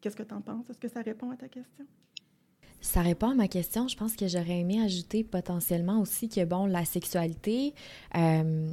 [0.00, 0.68] Qu'est-ce que tu en penses?
[0.70, 1.86] Est-ce que ça répond à ta question?
[2.80, 3.88] Ça répond à ma question.
[3.88, 7.74] Je pense que j'aurais aimé ajouter potentiellement aussi que, bon, la sexualité,
[8.16, 8.72] euh,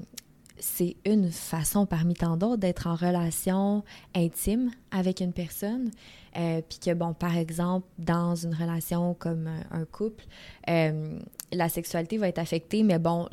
[0.60, 3.84] c'est une façon parmi tant d'autres d'être en relation
[4.16, 5.92] intime avec une personne.
[6.38, 10.26] Euh, puis que, bon, par exemple, dans une relation comme un couple,
[10.70, 11.20] euh,
[11.52, 13.28] la sexualité va être affectée, mais bon,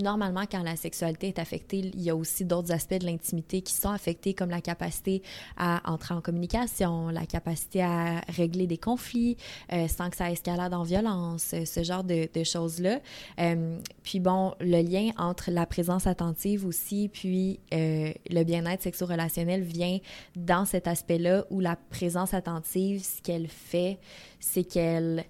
[0.00, 3.74] normalement, quand la sexualité est affectée, il y a aussi d'autres aspects de l'intimité qui
[3.74, 5.22] sont affectés, comme la capacité
[5.56, 9.36] à entrer en communication, la capacité à régler des conflits
[9.72, 13.00] euh, sans que ça escalade en violence, euh, ce genre de, choses-là.
[13.40, 19.98] Euh, puis bon, le lien entre la présence attentive aussi, puis le bien-être sexo-relationnel vient
[20.36, 23.98] dans cet aspect-là où la présence attentive, ce qu'elle fait,
[24.40, 25.24] c'est qu'elle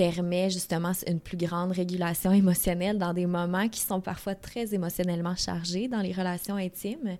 [0.00, 5.36] permet justement une plus grande régulation émotionnelle dans des moments qui sont parfois très émotionnellement
[5.36, 7.18] chargés dans les relations intimes.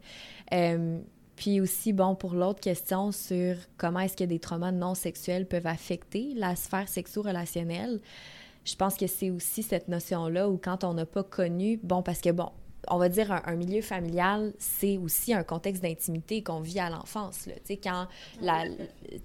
[0.55, 0.99] Euh,
[1.37, 5.67] puis aussi, bon, pour l'autre question sur comment est-ce que des traumas non sexuels peuvent
[5.67, 8.01] affecter la sphère sexo-relationnelle,
[8.65, 12.23] je pense que c'est aussi cette notion-là où quand on n'a pas connu, bon, parce
[12.23, 12.51] que bon,
[12.89, 17.45] on va dire un, milieu familial, c'est aussi un contexte d'intimité qu'on vit à l'enfance.
[17.45, 18.07] Tu sais, quand
[18.41, 18.65] la,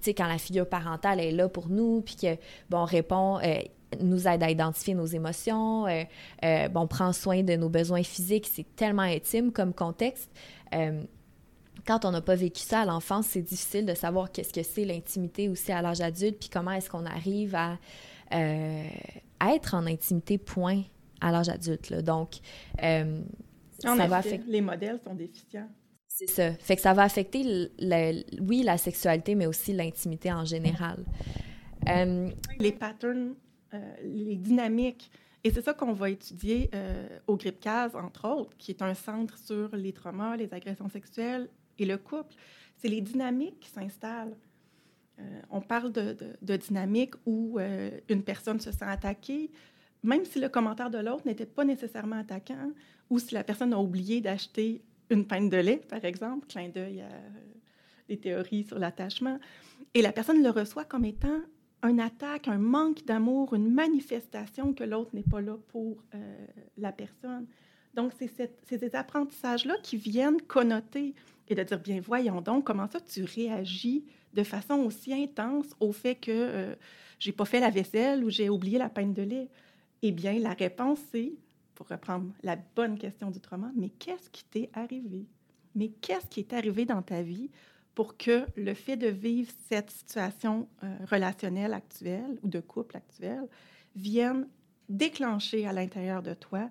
[0.06, 2.36] quand la figure parentale est là pour nous, puis que,
[2.68, 3.58] bon, répond, euh,
[4.00, 6.02] nous aide à identifier nos émotions, euh,
[6.44, 10.30] euh, bon, prend soin de nos besoins physiques, c'est tellement intime comme contexte.
[11.86, 14.84] quand on n'a pas vécu ça à l'enfance, c'est difficile de savoir qu'est-ce que c'est
[14.84, 17.78] l'intimité aussi à l'âge adulte, puis comment est-ce qu'on arrive à,
[18.32, 20.82] à être en intimité, point
[21.20, 21.94] à l'âge adulte.
[21.94, 22.40] Donc,
[23.78, 24.50] ça va affecter...
[24.50, 25.68] Les modèles sont déficients.
[26.08, 26.52] C'est ça.
[26.54, 27.70] Fait que ça va affecter,
[28.40, 31.04] oui, la sexualité, mais aussi l'intimité en général.
[31.88, 33.34] Euh, les patterns,
[33.74, 35.10] euh, les dynamiques.
[35.44, 39.36] Et c'est ça qu'on va étudier euh, au GRIPCAS, entre autres, qui est un centre
[39.36, 42.34] sur les traumas, les agressions sexuelles et le couple.
[42.76, 44.36] C'est les dynamiques qui s'installent.
[45.50, 47.58] on parle de, de, de dynamique où
[48.08, 49.50] une personne se sent attaquée,
[50.02, 52.70] même si le commentaire de l'autre n'était pas nécessairement attaquant,
[53.10, 57.02] ou si la personne a oublié d'acheter une pinte de lait, par exemple, clin d'œil
[57.02, 57.08] à
[58.08, 59.38] des théories sur l'attachement,
[59.94, 61.40] et la personne le reçoit comme étant
[61.82, 66.46] une attaque, un manque d'amour, une manifestation que l'autre n'est pas là pour euh,
[66.78, 67.46] la personne.
[67.94, 71.14] Donc, c'est ces apprentissages-là qui viennent connoter
[71.48, 75.92] et de dire, bien, voyons donc, comment ça tu réagis de façon aussi intense au
[75.92, 76.74] fait que euh,
[77.18, 79.48] j'ai pas fait la vaisselle ou j'ai oublié la pinte de lait?
[80.02, 81.32] Eh bien, la réponse, c'est,
[81.76, 85.26] pour reprendre la bonne question trauma, mais qu'est-ce qui t'est arrivé?
[85.76, 87.50] Mais qu'est-ce qui est arrivé dans ta vie
[87.94, 93.46] pour que le fait de vivre cette situation euh, relationnelle actuelle ou de couple actuel
[93.94, 94.48] vienne
[94.88, 96.68] déclencher à l'intérieur de toi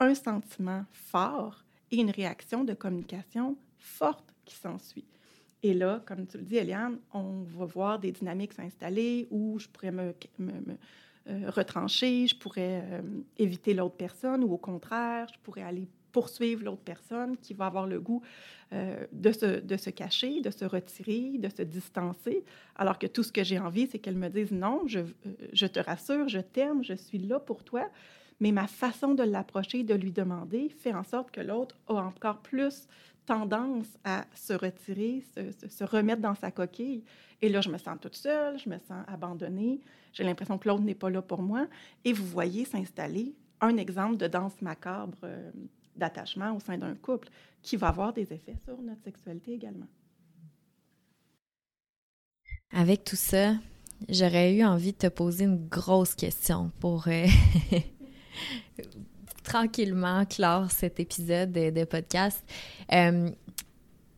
[0.00, 5.06] un sentiment fort et une réaction de communication forte qui s'ensuit.
[5.62, 9.68] Et là, comme tu le dis, Eliane, on va voir des dynamiques s'installer où je
[9.68, 10.14] pourrais me,
[11.28, 13.02] euh, retrancher, je pourrais euh,
[13.38, 17.86] éviter l'autre personne ou au contraire, je pourrais aller poursuivre l'autre personne qui va avoir
[17.86, 18.22] le goût
[18.72, 22.44] euh, de, se, de se cacher, de se retirer, de se distancer,
[22.76, 25.00] alors que tout ce que j'ai envie, c'est qu'elle me dise non, je,
[25.52, 27.90] je te rassure, je t'aime, je suis là pour toi,
[28.40, 32.38] mais ma façon de l'approcher, de lui demander, fait en sorte que l'autre a encore
[32.38, 32.88] plus
[33.28, 37.04] tendance à se retirer, se, remettre dans sa coquille.
[37.42, 39.80] Et là, je me sens toute seule, je me sens abandonnée,
[40.14, 41.66] j'ai l'impression que l'autre n'est pas là pour moi.
[42.06, 45.50] Et vous voyez s'installer un exemple de danse macabre euh,
[45.94, 47.28] d'attachement au sein d'un couple
[47.60, 49.88] qui va avoir des effets sur notre sexualité également.
[52.72, 53.56] Avec tout ça,
[54.08, 57.26] j'aurais eu envie de te poser une grosse question pour euh,
[59.48, 62.44] tranquillement clore cet épisode de, podcast.
[62.92, 63.30] Euh,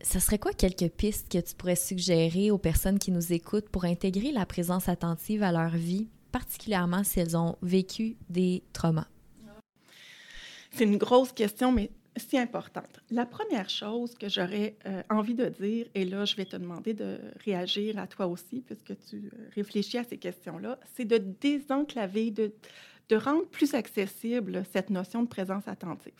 [0.01, 3.85] ça serait quoi quelques pistes que tu pourrais suggérer aux personnes qui nous écoutent pour
[3.85, 9.07] intégrer la présence attentive à leur vie, particulièrement si elles ont vécu des traumas?
[10.71, 12.99] C'est une grosse question, mais si importante.
[13.09, 16.93] La première chose que j'aurais euh, envie de dire, et là, je vais te demander
[16.93, 22.31] de réagir à toi aussi, puisque tu euh, réfléchis à ces questions-là, c'est de désenclaver,
[22.31, 22.51] de,
[23.09, 26.13] de rendre plus accessible cette notion de présence attentive.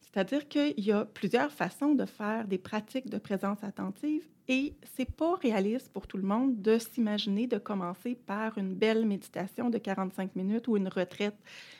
[0.00, 5.10] C'est-à-dire qu'il y a plusieurs façons de faire des pratiques de présence attentive et c'est
[5.10, 9.78] pas réaliste pour tout le monde de s'imaginer de commencer par une belle méditation de
[9.78, 11.36] 45 minutes ou une retraite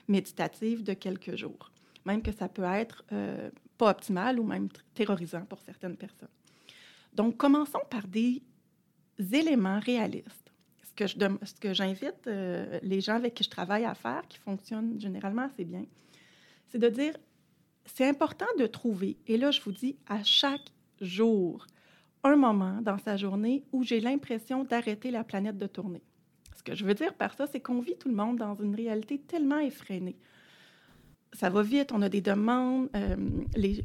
[0.08, 1.70] méditative de quelques jours,
[2.06, 6.28] même que ça peut être euh, pas optimal ou même terrorisant pour certaines personnes.
[7.12, 8.42] Donc, commençons par des
[9.32, 10.43] éléments réalistes
[10.96, 15.42] ce que j'invite euh, les gens avec qui je travaille à faire, qui fonctionnent généralement
[15.42, 15.84] assez bien,
[16.68, 17.14] c'est de dire,
[17.84, 21.66] c'est important de trouver, et là je vous dis, à chaque jour,
[22.22, 26.02] un moment dans sa journée où j'ai l'impression d'arrêter la planète de tourner.
[26.56, 28.74] Ce que je veux dire par ça, c'est qu'on vit tout le monde dans une
[28.74, 30.16] réalité tellement effrénée.
[31.34, 33.16] Ça va vite, on a des demandes, euh,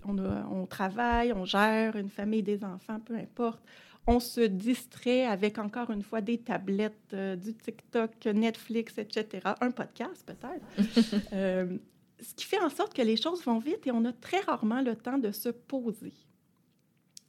[0.05, 3.61] on travaille, on gère une famille, des enfants, peu importe
[4.07, 9.71] on se distrait avec, encore une fois, des tablettes, euh, du TikTok, Netflix, etc., un
[9.71, 11.29] podcast peut-être.
[11.33, 11.77] Euh,
[12.21, 14.81] ce qui fait en sorte que les choses vont vite et on a très rarement
[14.81, 16.13] le temps de se poser.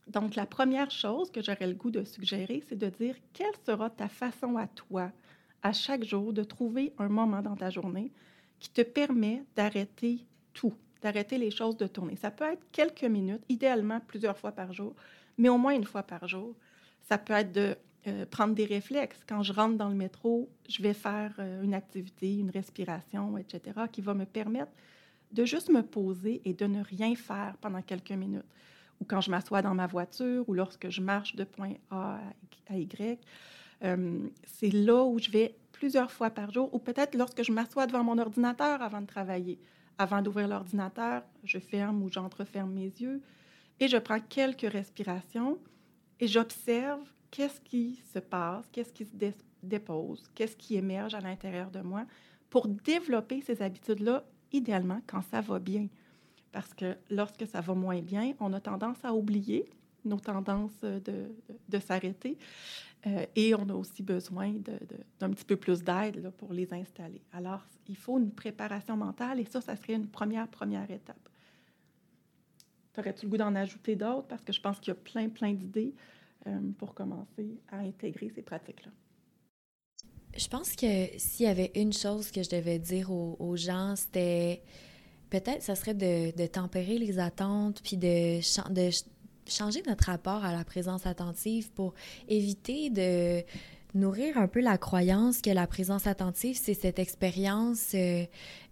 [0.09, 3.91] Donc, la première chose que j'aurais le goût de suggérer, c'est de dire quelle sera
[3.91, 5.13] ta façon à toi,
[5.63, 8.11] à chaque jour, de trouver un moment dans ta journée
[8.59, 12.17] qui te permet d'arrêter tout, d'arrêter les choses de tourner.
[12.17, 14.95] Ça peut être quelques minutes, idéalement plusieurs fois par jour,
[15.39, 16.55] mais au moins une fois par jour.
[17.09, 19.21] Ça peut être de euh, prendre des réflexes.
[19.29, 23.61] Quand je rentre dans le métro, je vais faire euh, une activité, une respiration, etc.,
[23.93, 24.73] qui va me permettre
[25.33, 28.45] de juste me poser et de ne rien faire pendant quelques minutes.
[29.01, 32.21] Ou quand je m'assois dans ma voiture ou lorsque je marche de point A
[32.71, 33.19] à Y.
[33.83, 37.87] Euh, c'est là où je vais plusieurs fois par jour, ou peut-être lorsque je m'assois
[37.87, 39.59] devant mon ordinateur avant de travailler.
[39.99, 43.21] Avant d'ouvrir l'ordinateur, je ferme ou j'entreferme mes yeux
[43.81, 45.59] et je prends quelques respirations
[46.21, 49.17] et j'observe qu'est-ce qui se passe, qu'est-ce qui se
[49.63, 52.05] dépose, qu'est-ce qui émerge à l'intérieur de moi
[52.51, 55.89] pour développer ces habitudes-là, idéalement quand ça va bien.
[56.53, 59.71] Parce que lorsque ça va moins bien, on a tendance à oublier
[60.05, 61.31] nos tendances de,
[61.69, 62.39] de, s'arrêter
[63.07, 64.53] euh, et on a aussi besoin
[65.19, 67.23] d'un petit peu plus d'aide pour les installer.
[67.33, 71.30] Alors, il faut une préparation mentale et ça, ça serait une première, première étape.
[73.01, 74.29] Aurais-tu le goût d'en ajouter d'autres?
[74.29, 75.95] Parce que je pense qu'il y a plein, plein d'idées
[76.47, 78.91] euh, pour commencer à intégrer ces pratiques-là.
[80.37, 84.63] Je pense que s'il y avait une chose que je devais dire aux, gens, c'était
[85.31, 88.39] peut-être ce serait de, tempérer les attentes puis de,
[88.73, 88.91] de
[89.49, 91.95] changer notre rapport à la présence attentive pour
[92.29, 93.43] éviter de
[93.95, 98.25] nourrir un peu la croyance que la présence attentive, c'est cette expérience euh,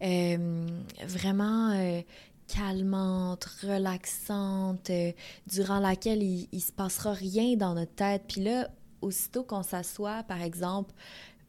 [0.03, 0.67] euh,
[1.05, 2.03] vraiment
[2.49, 5.13] calmante, relaxante, euh,
[5.47, 8.23] durant laquelle il, il se passera rien dans notre tête.
[8.27, 8.69] Puis là,
[9.01, 10.93] aussitôt qu'on s'assoit, par exemple,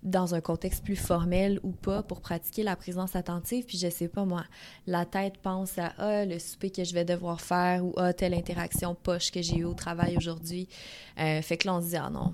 [0.04, 4.08] dans un contexte plus formel ou pas pour pratiquer la présence attentive, puis je sais
[4.08, 4.46] pas moi,
[4.88, 8.34] la tête pense à ah, le souper que je vais devoir faire ou ah, telle
[8.34, 10.70] interaction poche que j'ai eue au travail aujourd'hui.
[11.20, 12.34] Euh, fait que là, on se dit ah non,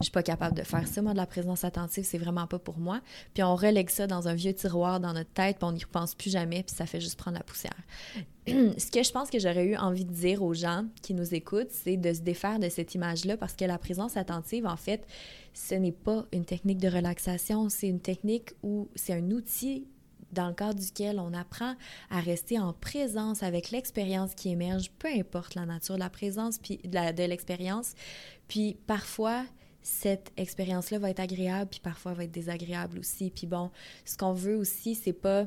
[0.00, 1.02] je suis pas capable de faire ça.
[1.02, 3.00] Moi, de la présence attentive, c'est vraiment pas pour moi.
[3.34, 6.14] Puis on relègue ça dans un vieux tiroir dans notre tête, puis on n'y repense
[6.14, 7.76] plus jamais, puis ça fait juste prendre la poussière.
[8.46, 11.72] ce que je pense que j'aurais eu envie de dire aux gens qui nous écoutent,
[11.72, 15.04] c'est de se défaire de cette image-là, parce que la présence attentive, en fait,
[15.52, 19.88] ce n'est pas une technique de relaxation, c'est une technique où c'est un outil
[20.30, 21.74] dans le cadre duquel on apprend
[22.10, 26.58] à rester en présence avec l'expérience qui émerge, peu importe la nature de la présence
[26.58, 27.94] puis de l'expérience.
[28.46, 29.44] Puis parfois,
[29.82, 33.30] cette expérience-là va être agréable, puis parfois va être désagréable aussi.
[33.30, 33.70] Puis bon,
[34.04, 35.46] ce qu'on veut aussi, c'est pas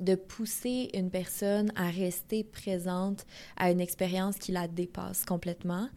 [0.00, 5.88] de pousser une personne à rester présente à une expérience qui la dépasse complètement.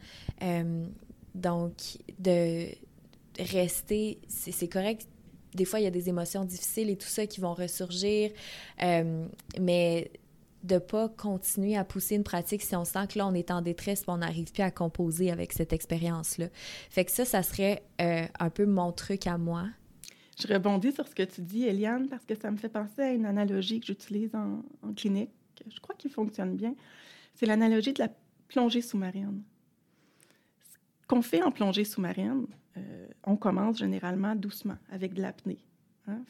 [0.41, 0.85] Euh,
[1.33, 1.73] donc,
[2.19, 2.67] de
[3.39, 5.07] rester, c'est correct.
[5.55, 8.31] Des fois, il y a des émotions difficiles et tout ça qui vont ressurgir,
[8.81, 9.25] euh,
[9.59, 10.11] mais
[10.63, 13.61] de pas continuer à pousser une pratique si on sent que là, on est en
[13.61, 16.47] détresse on n'arrive plus à composer avec cette expérience-là.
[16.89, 19.67] Fait que ça, ça serait euh, un peu mon truc à moi.
[20.39, 23.11] Je rebondis sur ce que tu dis, Eliane, parce que ça me fait penser à
[23.11, 25.29] une analogie que j'utilise en, clinique.
[25.67, 26.75] Je crois qu'il fonctionne bien.
[27.35, 28.09] C'est l'analogie de la
[28.47, 29.43] plongée sous-marine.
[31.01, 32.47] Ce qu'on fait en plongée sous-marine,
[32.77, 35.59] euh, on commence généralement doucement, avec de l'apnée.
[36.07, 36.21] Hein?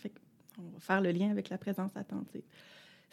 [0.59, 2.43] on va faire le lien avec la présence attentive.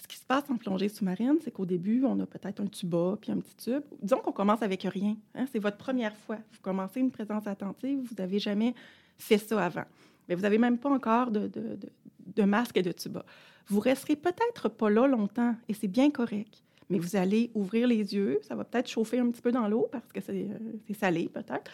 [0.03, 3.19] Ce qui se passe en plongée sous-marine, c'est qu'au début, on a peut-être un tuba
[3.21, 3.83] puis un petit tube.
[4.01, 5.17] Disons qu'on commence avec rien.
[5.35, 5.47] Hein.
[5.53, 6.37] C'est votre première fois.
[6.53, 8.75] Vous commencez une présence attentive, vous n'avez jamais
[9.19, 9.85] fait ça avant.
[10.29, 13.25] Mais vous n'avez même pas encore de, masque et de tuba.
[13.67, 16.63] Vous resterez peut-être pas là longtemps et c'est bien correct.
[16.89, 19.89] Mais vous allez ouvrir les yeux, ça va peut-être chauffer un petit peu dans l'eau
[19.93, 21.71] parce que c'est euh, salé peut-être.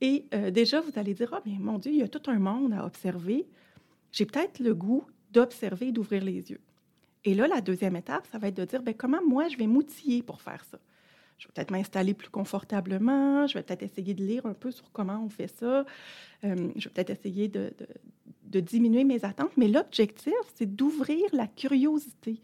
[0.00, 2.38] Et euh, déjà, vous allez dire, ah, mais mon Dieu, il y a tout un
[2.38, 3.46] monde à observer.
[4.12, 6.60] J'ai peut-être le goût d'observer et d'ouvrir les yeux.
[7.24, 9.66] Et là, la deuxième étape, ça va être de dire, bien, comment moi, je vais
[9.66, 10.78] m'outiller pour faire ça?
[11.38, 14.90] Je vais peut-être m'installer plus confortablement, je vais peut-être essayer de lire un peu sur
[14.92, 15.84] comment on fait ça,
[16.44, 17.72] euh, je vais peut-être essayer de,
[18.60, 22.40] diminuer mes attentes, mais l'objectif, c'est d'ouvrir la curiosité.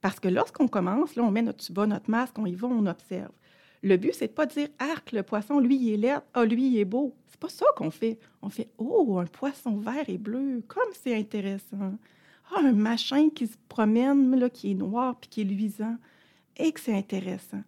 [0.00, 2.86] Parce que lorsqu'on commence, là, on met notre tuba, notre masque, on y va, on
[2.86, 3.30] observe.
[3.82, 6.68] Le but, c'est de pas dire arc, le poisson, lui, il est laid, ah, lui,
[6.68, 7.14] il est beau.
[7.28, 8.18] C'est pas ça qu'on fait.
[8.40, 11.98] On fait oh, un poisson vert et bleu, comme c'est intéressant.
[12.56, 15.96] Un machin qui se promène, là, qui est noir puis qui est luisant,
[16.56, 17.62] et que c'est intéressant.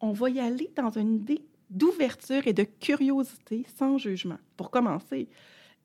[0.00, 5.28] On va y aller dans une idée d'ouverture et de curiosité sans jugement, pour commencer.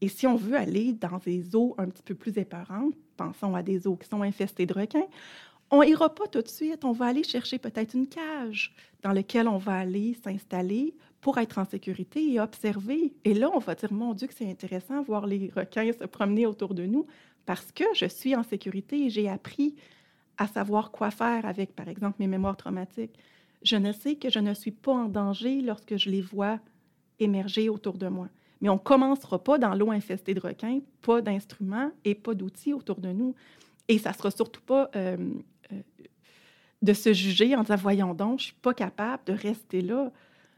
[0.02, 3.64] Et si on veut aller dans des eaux un petit peu plus épeurantes, pensons à
[3.64, 5.08] des eaux qui sont infestées de requins,
[5.72, 6.86] on n'ira pas tout de suite.
[6.86, 11.58] On va aller chercher peut-être une cage dans laquelle on va aller s'installer pour être
[11.58, 13.14] en sécurité et observer.
[13.26, 16.46] Et là, on va dire, mon Dieu, que c'est intéressant voir les requins se promener
[16.46, 17.06] autour de nous
[17.48, 19.74] parce que je suis en sécurité et j'ai appris
[20.38, 23.18] à savoir quoi faire avec, par exemple, mes mémoires traumatiques.
[23.64, 26.60] Je ne sais que je ne suis pas en danger lorsque je les vois
[27.20, 28.28] émerger autour de moi.
[28.60, 32.74] Mais on ne commencera pas dans l'eau infestée de requins, pas d'instruments et pas d'outils
[32.74, 33.34] autour de nous.
[33.88, 35.16] Et ça ne sera surtout pas euh,
[35.72, 35.82] euh,
[36.82, 40.12] de se juger en disant Voyons donc, je ne suis pas capable de rester là.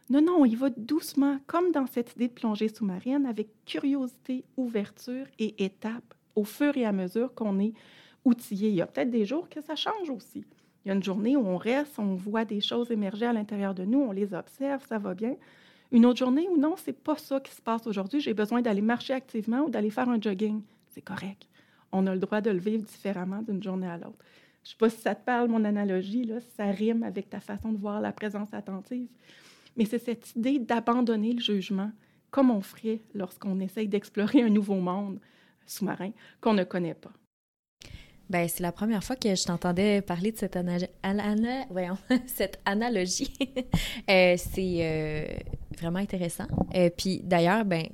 [0.10, 5.28] Non, non, il va doucement, comme dans cette idée de plongée sous-marine, avec curiosité, ouverture
[5.38, 7.74] et étape, au fur et à mesure qu'on est
[8.26, 8.70] outillé.
[8.70, 10.46] Il y a peut-être des jours que ça change aussi.
[10.84, 13.74] Il y a une journée où on reste, on voit des choses émerger à l'intérieur
[13.74, 15.36] de nous, on les observe, ça va bien.
[15.92, 18.22] Une autre journée où non, c'est pas ça qui se passe aujourd'hui.
[18.22, 20.62] J'ai besoin d'aller marcher activement ou d'aller faire un jogging.
[20.88, 21.48] C'est correct.
[21.92, 24.18] On a le droit de le vivre différemment d'une journée à l'autre.
[24.64, 27.30] Je ne sais pas si ça te parle, mon analogie, là, si ça rime avec
[27.30, 29.08] ta façon de voir la présence attentive.
[29.76, 31.92] Mais c'est cette idée d'abandonner le jugement,
[32.30, 35.20] comme on ferait lorsqu'on essaye d'explorer un nouveau monde
[35.70, 36.12] sous-marin
[36.42, 37.12] qu'on ne connaît pas.
[38.30, 40.58] Ben, c'est la première fois que je t'entendais parler de cette,
[41.72, 41.98] Voyons,
[42.28, 43.34] cette analogie.
[44.10, 45.28] Euh, c'est euh,
[45.78, 46.48] vraiment intéressant.
[46.74, 47.88] Et euh, puis d'ailleurs, ben,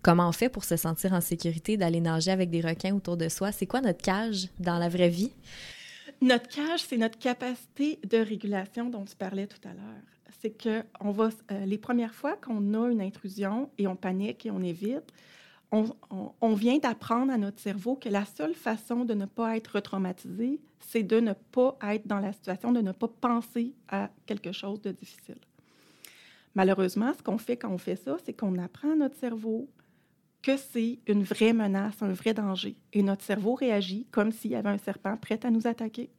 [0.00, 3.28] comment on fait pour se sentir en sécurité d'aller nager avec des requins autour de
[3.28, 3.52] soi?
[3.52, 5.32] C'est quoi notre cage dans la vraie vie?
[6.22, 10.02] Notre cage, c'est notre capacité de régulation dont tu parlais tout à l'heure.
[10.40, 11.28] C'est que on va,
[11.66, 15.12] les premières fois qu'on a une intrusion et on panique et on évite,
[16.40, 20.60] on, vient d'apprendre à notre cerveau que la seule façon de ne pas être traumatisé,
[20.80, 24.80] c'est de ne pas être dans la situation, de ne pas penser à quelque chose
[24.80, 25.38] de difficile.
[26.54, 29.68] Malheureusement, ce qu'on fait quand on fait ça, c'est qu'on apprend à notre cerveau
[30.42, 32.76] que c'est une vraie menace, un vrai danger.
[32.92, 36.10] Et notre cerveau réagit comme s'il y avait un serpent prêt à nous attaquer.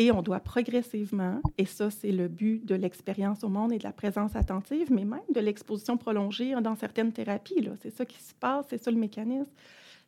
[0.00, 3.84] Et on doit progressivement, et ça c'est le but de l'expérience au monde et de
[3.84, 7.68] la présence attentive, mais même de l'exposition prolongée dans certaines thérapies.
[7.82, 9.50] C'est ça qui se passe, c'est ça le mécanisme.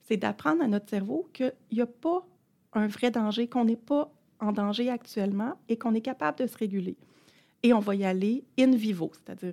[0.04, 2.26] C'est d'apprendre à notre cerveau qu'il n'y a pas
[2.72, 6.56] un vrai danger, qu'on n'est pas en danger actuellement et qu'on est capable de se
[6.56, 6.96] réguler.
[7.62, 9.52] Et on va y aller in vivo, c'est-à-dire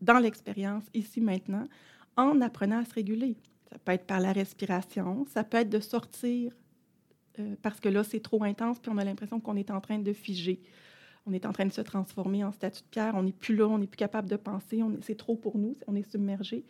[0.00, 1.66] dans l'expérience, ici maintenant,
[2.16, 3.36] en apprenant à se réguler.
[3.72, 6.52] Ça peut être par la respiration, ça peut être de sortir
[7.38, 9.98] euh, parce que là, c'est trop intense, puis on a l'impression qu'on est en train
[9.98, 10.60] de figer.
[11.26, 13.14] On est en train de se transformer en statue de pierre.
[13.14, 14.82] On n'est plus là, on n'est plus capable de penser.
[15.02, 16.64] C'est trop pour nous, on est submergé.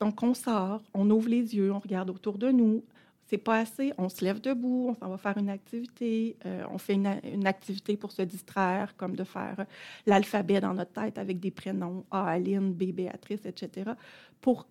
[0.00, 2.84] Donc, on sort, on ouvre les yeux, on regarde autour de nous.
[3.28, 6.36] C'est pas assez, on se lève debout, on s'en va faire une activité.
[6.46, 9.66] Euh, on fait une, activité pour se distraire, comme de faire
[10.06, 13.92] l'alphabet dans notre tête avec des prénoms A, Aline, B, Béatrice, etc.
[14.40, 14.68] Pour,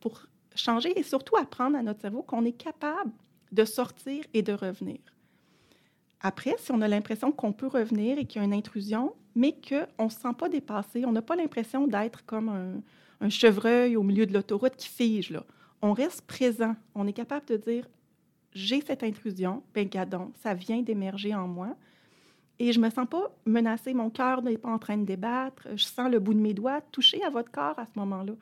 [0.00, 0.26] pour
[0.56, 3.12] changer et surtout apprendre à notre cerveau qu'on est capable
[3.52, 4.98] de sortir et de revenir.
[6.20, 9.52] Après, si on a l'impression qu'on peut revenir et qu'il y a une intrusion, mais
[9.52, 12.82] qu'on ne se sent pas dépassé, on n'a pas l'impression d'être comme
[13.20, 15.30] un, chevreuil au milieu de l'autoroute qui fige.
[15.30, 15.44] Là.
[15.82, 16.74] On reste présent.
[16.94, 17.86] On est capable de dire
[18.52, 21.76] j'ai cette intrusion, ben gadon, ça vient d'émerger en moi.
[22.58, 25.68] Et je ne me sens pas menacée, mon cœur n'est pas en train de débattre,
[25.74, 28.32] je sens le bout de mes doigts toucher à votre corps à ce moment-là.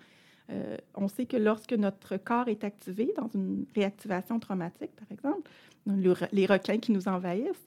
[0.50, 5.50] Euh, on sait que lorsque notre corps est activé dans une réactivation traumatique, par exemple,
[6.32, 7.66] les requins qui nous envahissent,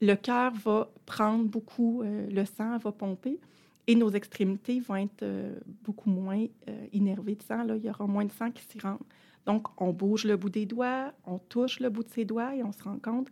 [0.00, 3.38] le cœur va prendre beaucoup, euh, le sang va pomper
[3.86, 6.46] et nos extrémités vont être euh, beaucoup moins
[6.92, 7.64] innervées de sang.
[7.64, 7.76] Là.
[7.76, 9.04] Il y aura moins de sang qui s'y rentre.
[9.46, 12.62] Donc, on bouge le bout des doigts, on touche le bout de ses doigts et
[12.62, 13.28] on se rend compte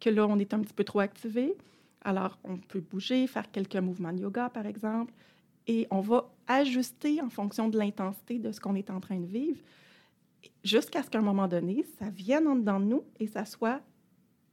[0.00, 1.54] que là, on est un petit peu trop activé.
[2.02, 5.12] Alors, on peut bouger, faire quelques mouvements de yoga, par exemple,
[5.66, 9.26] et on va ajuster en fonction de l'intensité de ce qu'on est en train de
[9.26, 9.60] vivre
[10.64, 13.80] jusqu'à ce qu'à un moment donné, ça vienne en dedans de nous et ça soit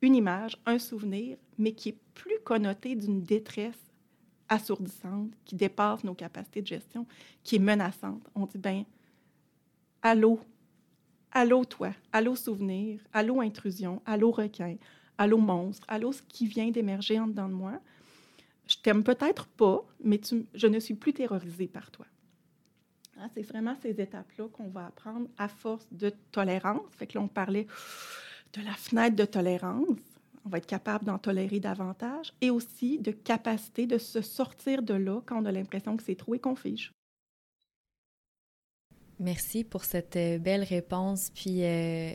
[0.01, 3.79] une image, un souvenir, mais qui est plus connoté d'une détresse
[4.49, 7.05] assourdissante, qui dépasse nos capacités de gestion,
[7.43, 8.29] qui est menaçante.
[8.35, 8.85] On dit, ben,
[10.01, 10.39] allô,
[11.31, 14.77] allô toi, allô souvenir, allô intrusion, allô requin,
[15.17, 17.79] allô monstre, allô ce qui vient d'émerger en dedans de moi
[18.67, 20.19] je t'aime peut-être pas, mais
[20.53, 22.05] je ne suis plus terrorisée par toi.
[23.19, 26.83] Hein, c'est vraiment ces étapes-là qu'on va apprendre à force de tolérance.
[26.91, 27.65] Fait que là, on parlait
[28.53, 29.97] de la fenêtre de tolérance.
[30.45, 34.93] On va être capable d'en tolérer davantage et aussi de capacité de se sortir de
[34.93, 36.91] là quand on a l'impression que c'est trop et qu'on fige.
[39.19, 41.31] Merci pour cette euh, belle réponse.
[41.33, 42.11] Puis euh,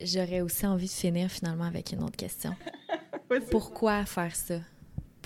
[0.00, 2.54] j'aurais aussi envie de finir finalement avec une autre question.
[3.50, 4.60] Pourquoi faire ça?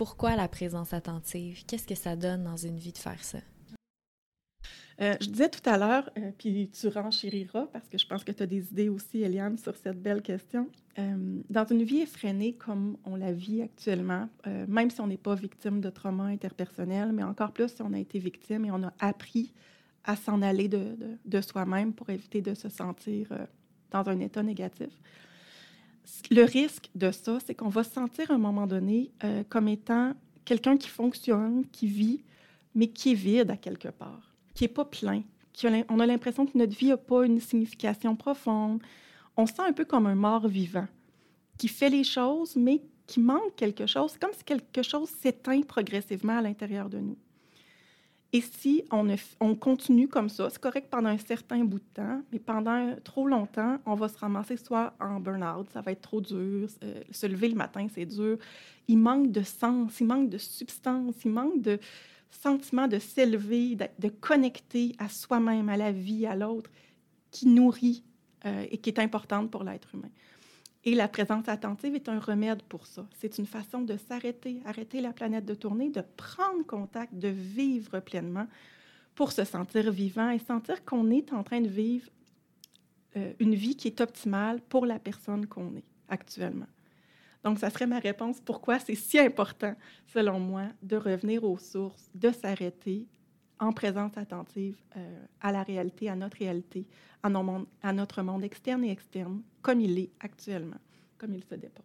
[0.00, 1.62] Pourquoi la présence attentive?
[1.66, 3.36] Qu'est-ce que ça donne dans une vie de faire ça?
[5.02, 8.32] Euh, je disais tout à l'heure, euh, puis tu renchériras parce que je pense que
[8.32, 10.70] tu as des idées aussi, Eliane, sur cette belle question.
[10.98, 15.34] euh, dans une vie effrénée comme on la vit actuellement, même si on n'est pas
[15.34, 18.94] victime de trauma interpersonnel, mais encore plus si on a été victime et on a
[19.00, 19.52] appris
[20.04, 20.96] à s'en aller de,
[21.26, 23.28] de, soi-même pour éviter de se sentir
[23.90, 24.98] dans un état négatif.
[26.30, 29.10] Le risque de ça, c'est qu'on va se sentir à un moment donné
[29.48, 32.22] comme étant quelqu'un qui fonctionne, qui vit,
[32.74, 35.22] mais qui est vide à quelque part, qui n'est pas plein.
[35.52, 38.80] Qui on a l'impression que notre vie n'a pas une signification profonde,
[39.36, 40.86] on se sent un peu comme un mort vivant
[41.58, 46.38] qui fait les choses, mais qui manque quelque chose, comme si quelque chose s'éteint progressivement
[46.38, 47.16] à l'intérieur de nous.
[48.32, 49.08] Et si on,
[49.40, 53.26] on continue comme ça, c'est correct pendant un certain bout de temps, mais pendant trop
[53.26, 57.26] longtemps, on va se ramasser soit en burn-out, ça va être trop dur, euh, se
[57.26, 58.38] lever le matin, c'est dur.
[58.86, 61.80] Il manque de sens, il manque de substance, il manque de
[62.30, 66.70] sentiment de s'élever, de, de connecter à soi-même, à la vie, à l'autre,
[67.32, 68.04] qui nourrit
[68.46, 70.10] euh, et qui est importante pour l'être humain.
[70.84, 73.06] Et la présence attentive est un remède pour ça.
[73.18, 78.00] C'est une façon de s'arrêter, arrêter la planète de tourner, de prendre contact, de vivre
[78.00, 78.46] pleinement
[79.14, 82.08] pour se sentir vivant et sentir qu'on est en train de vivre
[83.16, 86.68] euh, une vie qui est optimale pour la personne qu'on est actuellement.
[87.44, 88.40] Donc, ça serait ma réponse.
[88.40, 89.74] Pourquoi c'est si important,
[90.06, 93.06] selon moi, de revenir aux sources, de s'arrêter,
[93.60, 96.86] en présence attentive euh, à la réalité, à notre réalité,
[97.22, 97.28] à,
[97.82, 100.80] à notre monde externe et externe, comme il est actuellement,
[101.18, 101.84] comme il se dépose.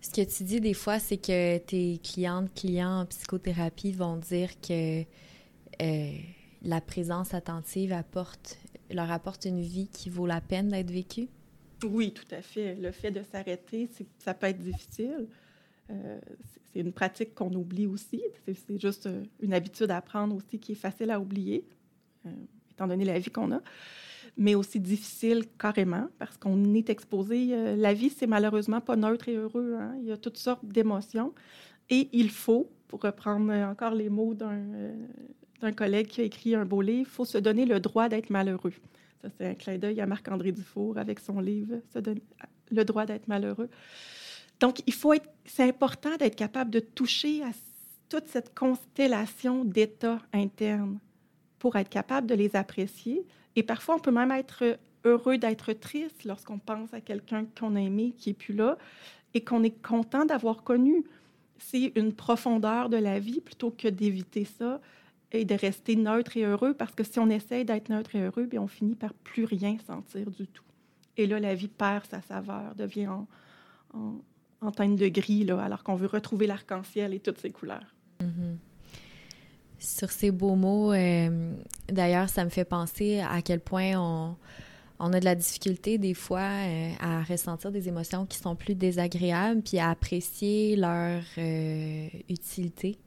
[0.00, 4.60] Ce que tu dis des fois, c'est que tes clientes, clients en psychothérapie vont dire
[4.60, 6.12] que euh,
[6.62, 8.58] la présence attentive apporte,
[8.90, 11.28] leur apporte une vie qui vaut la peine d'être vécue?
[11.84, 12.74] Oui, tout à fait.
[12.76, 15.28] Le fait de s'arrêter, ça peut être difficile.
[15.90, 16.18] Euh,
[16.72, 18.22] c'est une pratique qu'on oublie aussi.
[18.46, 21.64] C'est juste euh, une habitude à apprendre aussi qui est facile à oublier,
[22.26, 22.30] euh,
[22.70, 23.60] étant donné la vie qu'on a,
[24.36, 27.76] mais aussi difficile carrément parce qu'on est exposé.
[27.76, 29.76] la vie, c'est malheureusement pas neutre et heureux.
[29.78, 29.94] Hein.
[30.00, 31.34] Il y a toutes sortes d'émotions
[31.90, 36.80] et il faut, pour reprendre encore les mots d'un collègue qui a écrit un beau
[36.80, 38.72] livre, il faut se donner le droit d'être malheureux.
[39.20, 42.22] Ça, c'est un clin d'œil à Marc-André Dufour avec son livre se donner
[42.70, 43.68] Le droit d'être malheureux.
[44.62, 45.12] Donc, il faut
[45.44, 47.50] c'est important d'être capable de toucher à
[48.08, 51.00] toute cette constellation d'états internes
[51.58, 53.26] pour être capable de les apprécier.
[53.56, 57.80] Et parfois, on peut même être heureux d'être triste lorsqu'on pense à quelqu'un qu'on a
[57.80, 58.78] aimé qui n'est plus là
[59.34, 61.04] et qu'on est content d'avoir connu.
[61.58, 64.80] C'est une profondeur de la vie plutôt que d'éviter ça
[65.32, 68.46] et de rester neutre et heureux parce que si on essaye d'être neutre et heureux,
[68.46, 70.64] bien, on finit par plus rien sentir du tout.
[71.16, 73.26] Et là, la vie perd sa saveur, devient en,
[73.94, 74.20] en
[74.70, 77.94] teinte de gris, là, alors qu'on veut retrouver l'arc-en-ciel et toutes ses couleurs.
[78.20, 78.56] Mm-hmm.
[79.78, 81.52] Sur ces beaux mots, euh,
[81.88, 84.36] d'ailleurs, ça me fait penser à quel point on,
[85.02, 88.76] on a de la difficulté des fois euh, à ressentir des émotions qui sont plus
[88.76, 92.98] désagréables, puis à apprécier leur euh, utilité.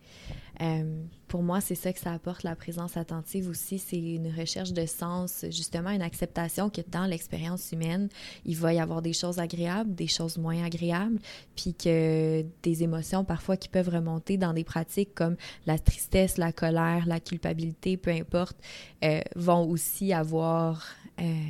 [0.61, 3.79] Euh, pour moi, c'est ça que ça apporte, la présence attentive aussi.
[3.79, 8.09] C'est une recherche de sens, justement, une acceptation que dans l'expérience humaine,
[8.45, 11.19] il va y avoir des choses agréables, des choses moins agréables,
[11.55, 15.35] puis que des émotions parfois qui peuvent remonter dans des pratiques comme
[15.65, 18.57] la tristesse, la colère, la culpabilité, peu importe,
[19.03, 20.85] euh, vont aussi avoir
[21.19, 21.41] euh,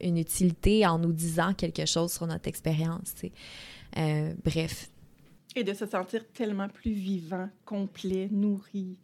[0.00, 3.14] une utilité en nous disant quelque chose sur notre expérience.
[4.44, 4.88] bref,
[5.56, 8.96] et de se sentir tellement plus vivant, complet, nourri,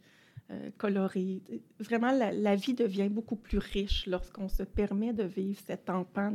[0.49, 1.41] euh, coloré.
[1.79, 6.31] Vraiment, la, vie devient beaucoup plus riche lorsqu'on se permet de vivre cet empan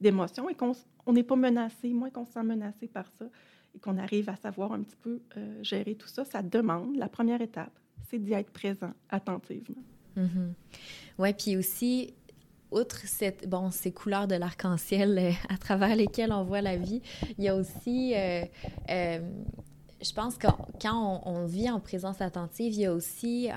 [0.00, 0.74] d'émotions et qu'on
[1.12, 3.26] n'est pas menacé, moins qu'on se sent menacé par ça
[3.74, 6.24] et qu'on arrive à savoir un petit peu euh, gérer tout ça.
[6.24, 7.78] Ça demande, la première étape,
[8.08, 9.82] c'est d'y être présent attentivement.
[10.16, 10.52] Mm-hmm.
[11.18, 12.14] Oui, puis aussi,
[12.72, 17.02] outre cette, bon, ces couleurs de l'arc-en-ciel euh, à travers lesquelles on voit la vie,
[17.38, 18.44] il y a aussi, euh,
[18.90, 19.20] euh,
[20.02, 20.48] je pense que
[20.80, 23.48] quand on, vit en présence attentive, il y a aussi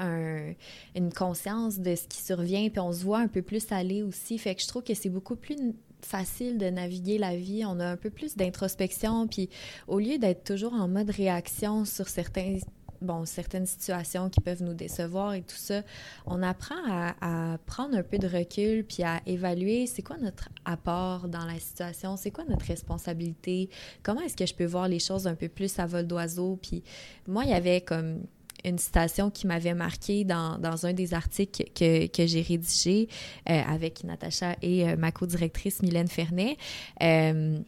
[0.95, 4.37] une conscience de ce qui survient, puis on se voit un peu plus aller aussi.
[4.37, 5.57] Fait que je trouve que c'est beaucoup plus
[6.01, 7.65] facile de naviguer la vie.
[7.65, 9.49] On a un peu plus d'introspection, puis
[9.87, 12.59] au lieu d'être toujours en mode réaction sur certains
[13.01, 15.81] bon, certaines situations qui peuvent nous décevoir et tout ça,
[16.25, 21.27] on apprend à, prendre un peu de recul puis à évaluer c'est quoi notre apport
[21.27, 23.69] dans la situation, c'est quoi notre responsabilité,
[24.03, 26.59] comment est-ce que je peux voir les choses un peu plus à vol d'oiseau.
[26.61, 26.83] Puis
[27.27, 28.21] moi, il y avait comme
[28.65, 33.07] une citation qui m'avait marqué dans, dans, un des articles que, que j'ai rédigé
[33.49, 36.57] euh, avec Natacha et euh, ma co-directrice Mylène Fernet.
[37.03, 37.59] Euh,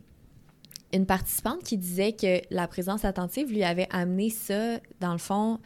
[0.93, 5.59] une participante qui disait que la présence attentive lui avait amené ça, dans le fond,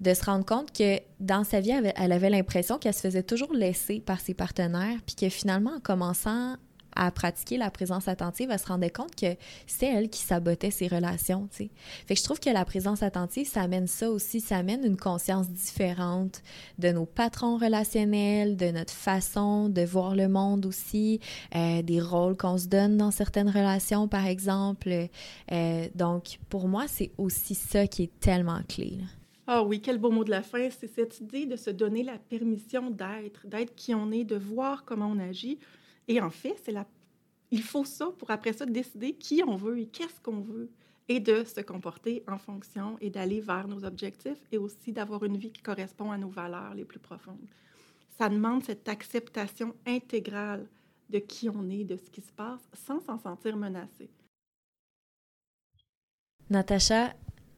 [0.00, 3.52] de se rendre compte que dans sa vie, elle avait l'impression qu'elle se faisait toujours
[3.52, 6.56] laisser par ses partenaires, puis que finalement, en commençant
[6.98, 9.36] à pratiquer la présence attentive, elle se rendait compte que
[9.66, 11.70] c'est elle qui sabotait ses relations, tu.
[12.06, 14.96] Fait que je trouve que la présence attentive, ça amène ça aussi, ça amène une
[14.96, 16.42] conscience différente
[16.78, 21.20] de nos patrons relationnels, de notre façon de voir le monde aussi,
[21.54, 25.08] euh, des rôles qu'on se donne dans certaines relations, par exemple.
[25.52, 28.98] Euh, donc, pour moi, c'est aussi ça qui est tellement clé.
[29.46, 30.68] Ah oui, quel beau mot de la fin.
[30.68, 34.84] C'est cette idée de se donner la permission d'être, d'être qui on est, de voir
[34.84, 35.58] comment on agit.
[36.08, 36.86] Et en fait, c'est la...
[37.50, 40.70] il faut ça pour après ça décider qui on veut et qu'est-ce qu'on veut
[41.08, 45.36] et de se comporter en fonction et d'aller vers nos objectifs et aussi d'avoir une
[45.36, 47.48] vie qui correspond à nos valeurs les plus profondes.
[48.18, 50.66] Ça demande cette acceptation intégrale
[51.08, 54.10] de qui on est, de ce qui se passe, sans s'en sentir menacé.
[56.50, 57.14] Natacha,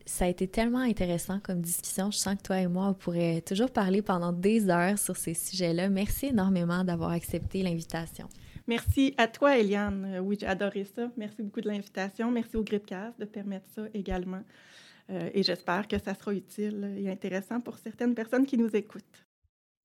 [0.07, 2.11] ça a été tellement intéressant comme discussion.
[2.11, 5.35] Je sens que toi et moi, on pourrait toujours parler pendant des heures sur ces
[5.35, 5.89] sujets-là.
[5.89, 8.29] Merci énormément d'avoir accepté l'invitation.
[8.67, 10.15] Merci à toi, Eliane.
[10.15, 11.11] Euh, oui, j'ai adoré ça.
[11.17, 12.31] Merci beaucoup de l'invitation.
[12.31, 14.43] Merci au Gripcast de permettre ça également.
[15.11, 19.25] Euh, et j'espère que ça sera utile et intéressant pour certaines personnes qui nous écoutent.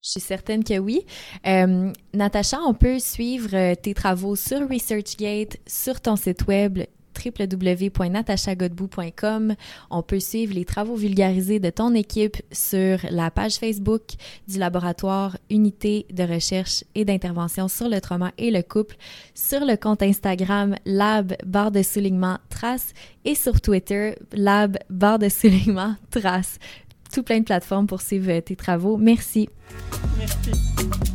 [0.04, 1.04] Je suis certaine que oui.
[1.48, 6.80] Euh, Natacha, on peut suivre tes travaux sur ResearchGate, sur ton site web
[7.16, 9.56] www.natachagodbout.com.
[9.90, 14.02] On peut suivre les travaux vulgarisés de ton équipe sur la page Facebook
[14.48, 18.96] du laboratoire Unité de recherche et d'intervention sur le trauma et le couple,
[19.34, 22.94] sur le compte Instagram Lab barre de soulignement trace
[23.24, 26.58] et sur Twitter Lab barre de soulignement trace.
[27.14, 28.98] Tout plein de plateformes pour suivre tes travaux.
[28.98, 29.50] Merci.
[30.18, 31.15] Merci.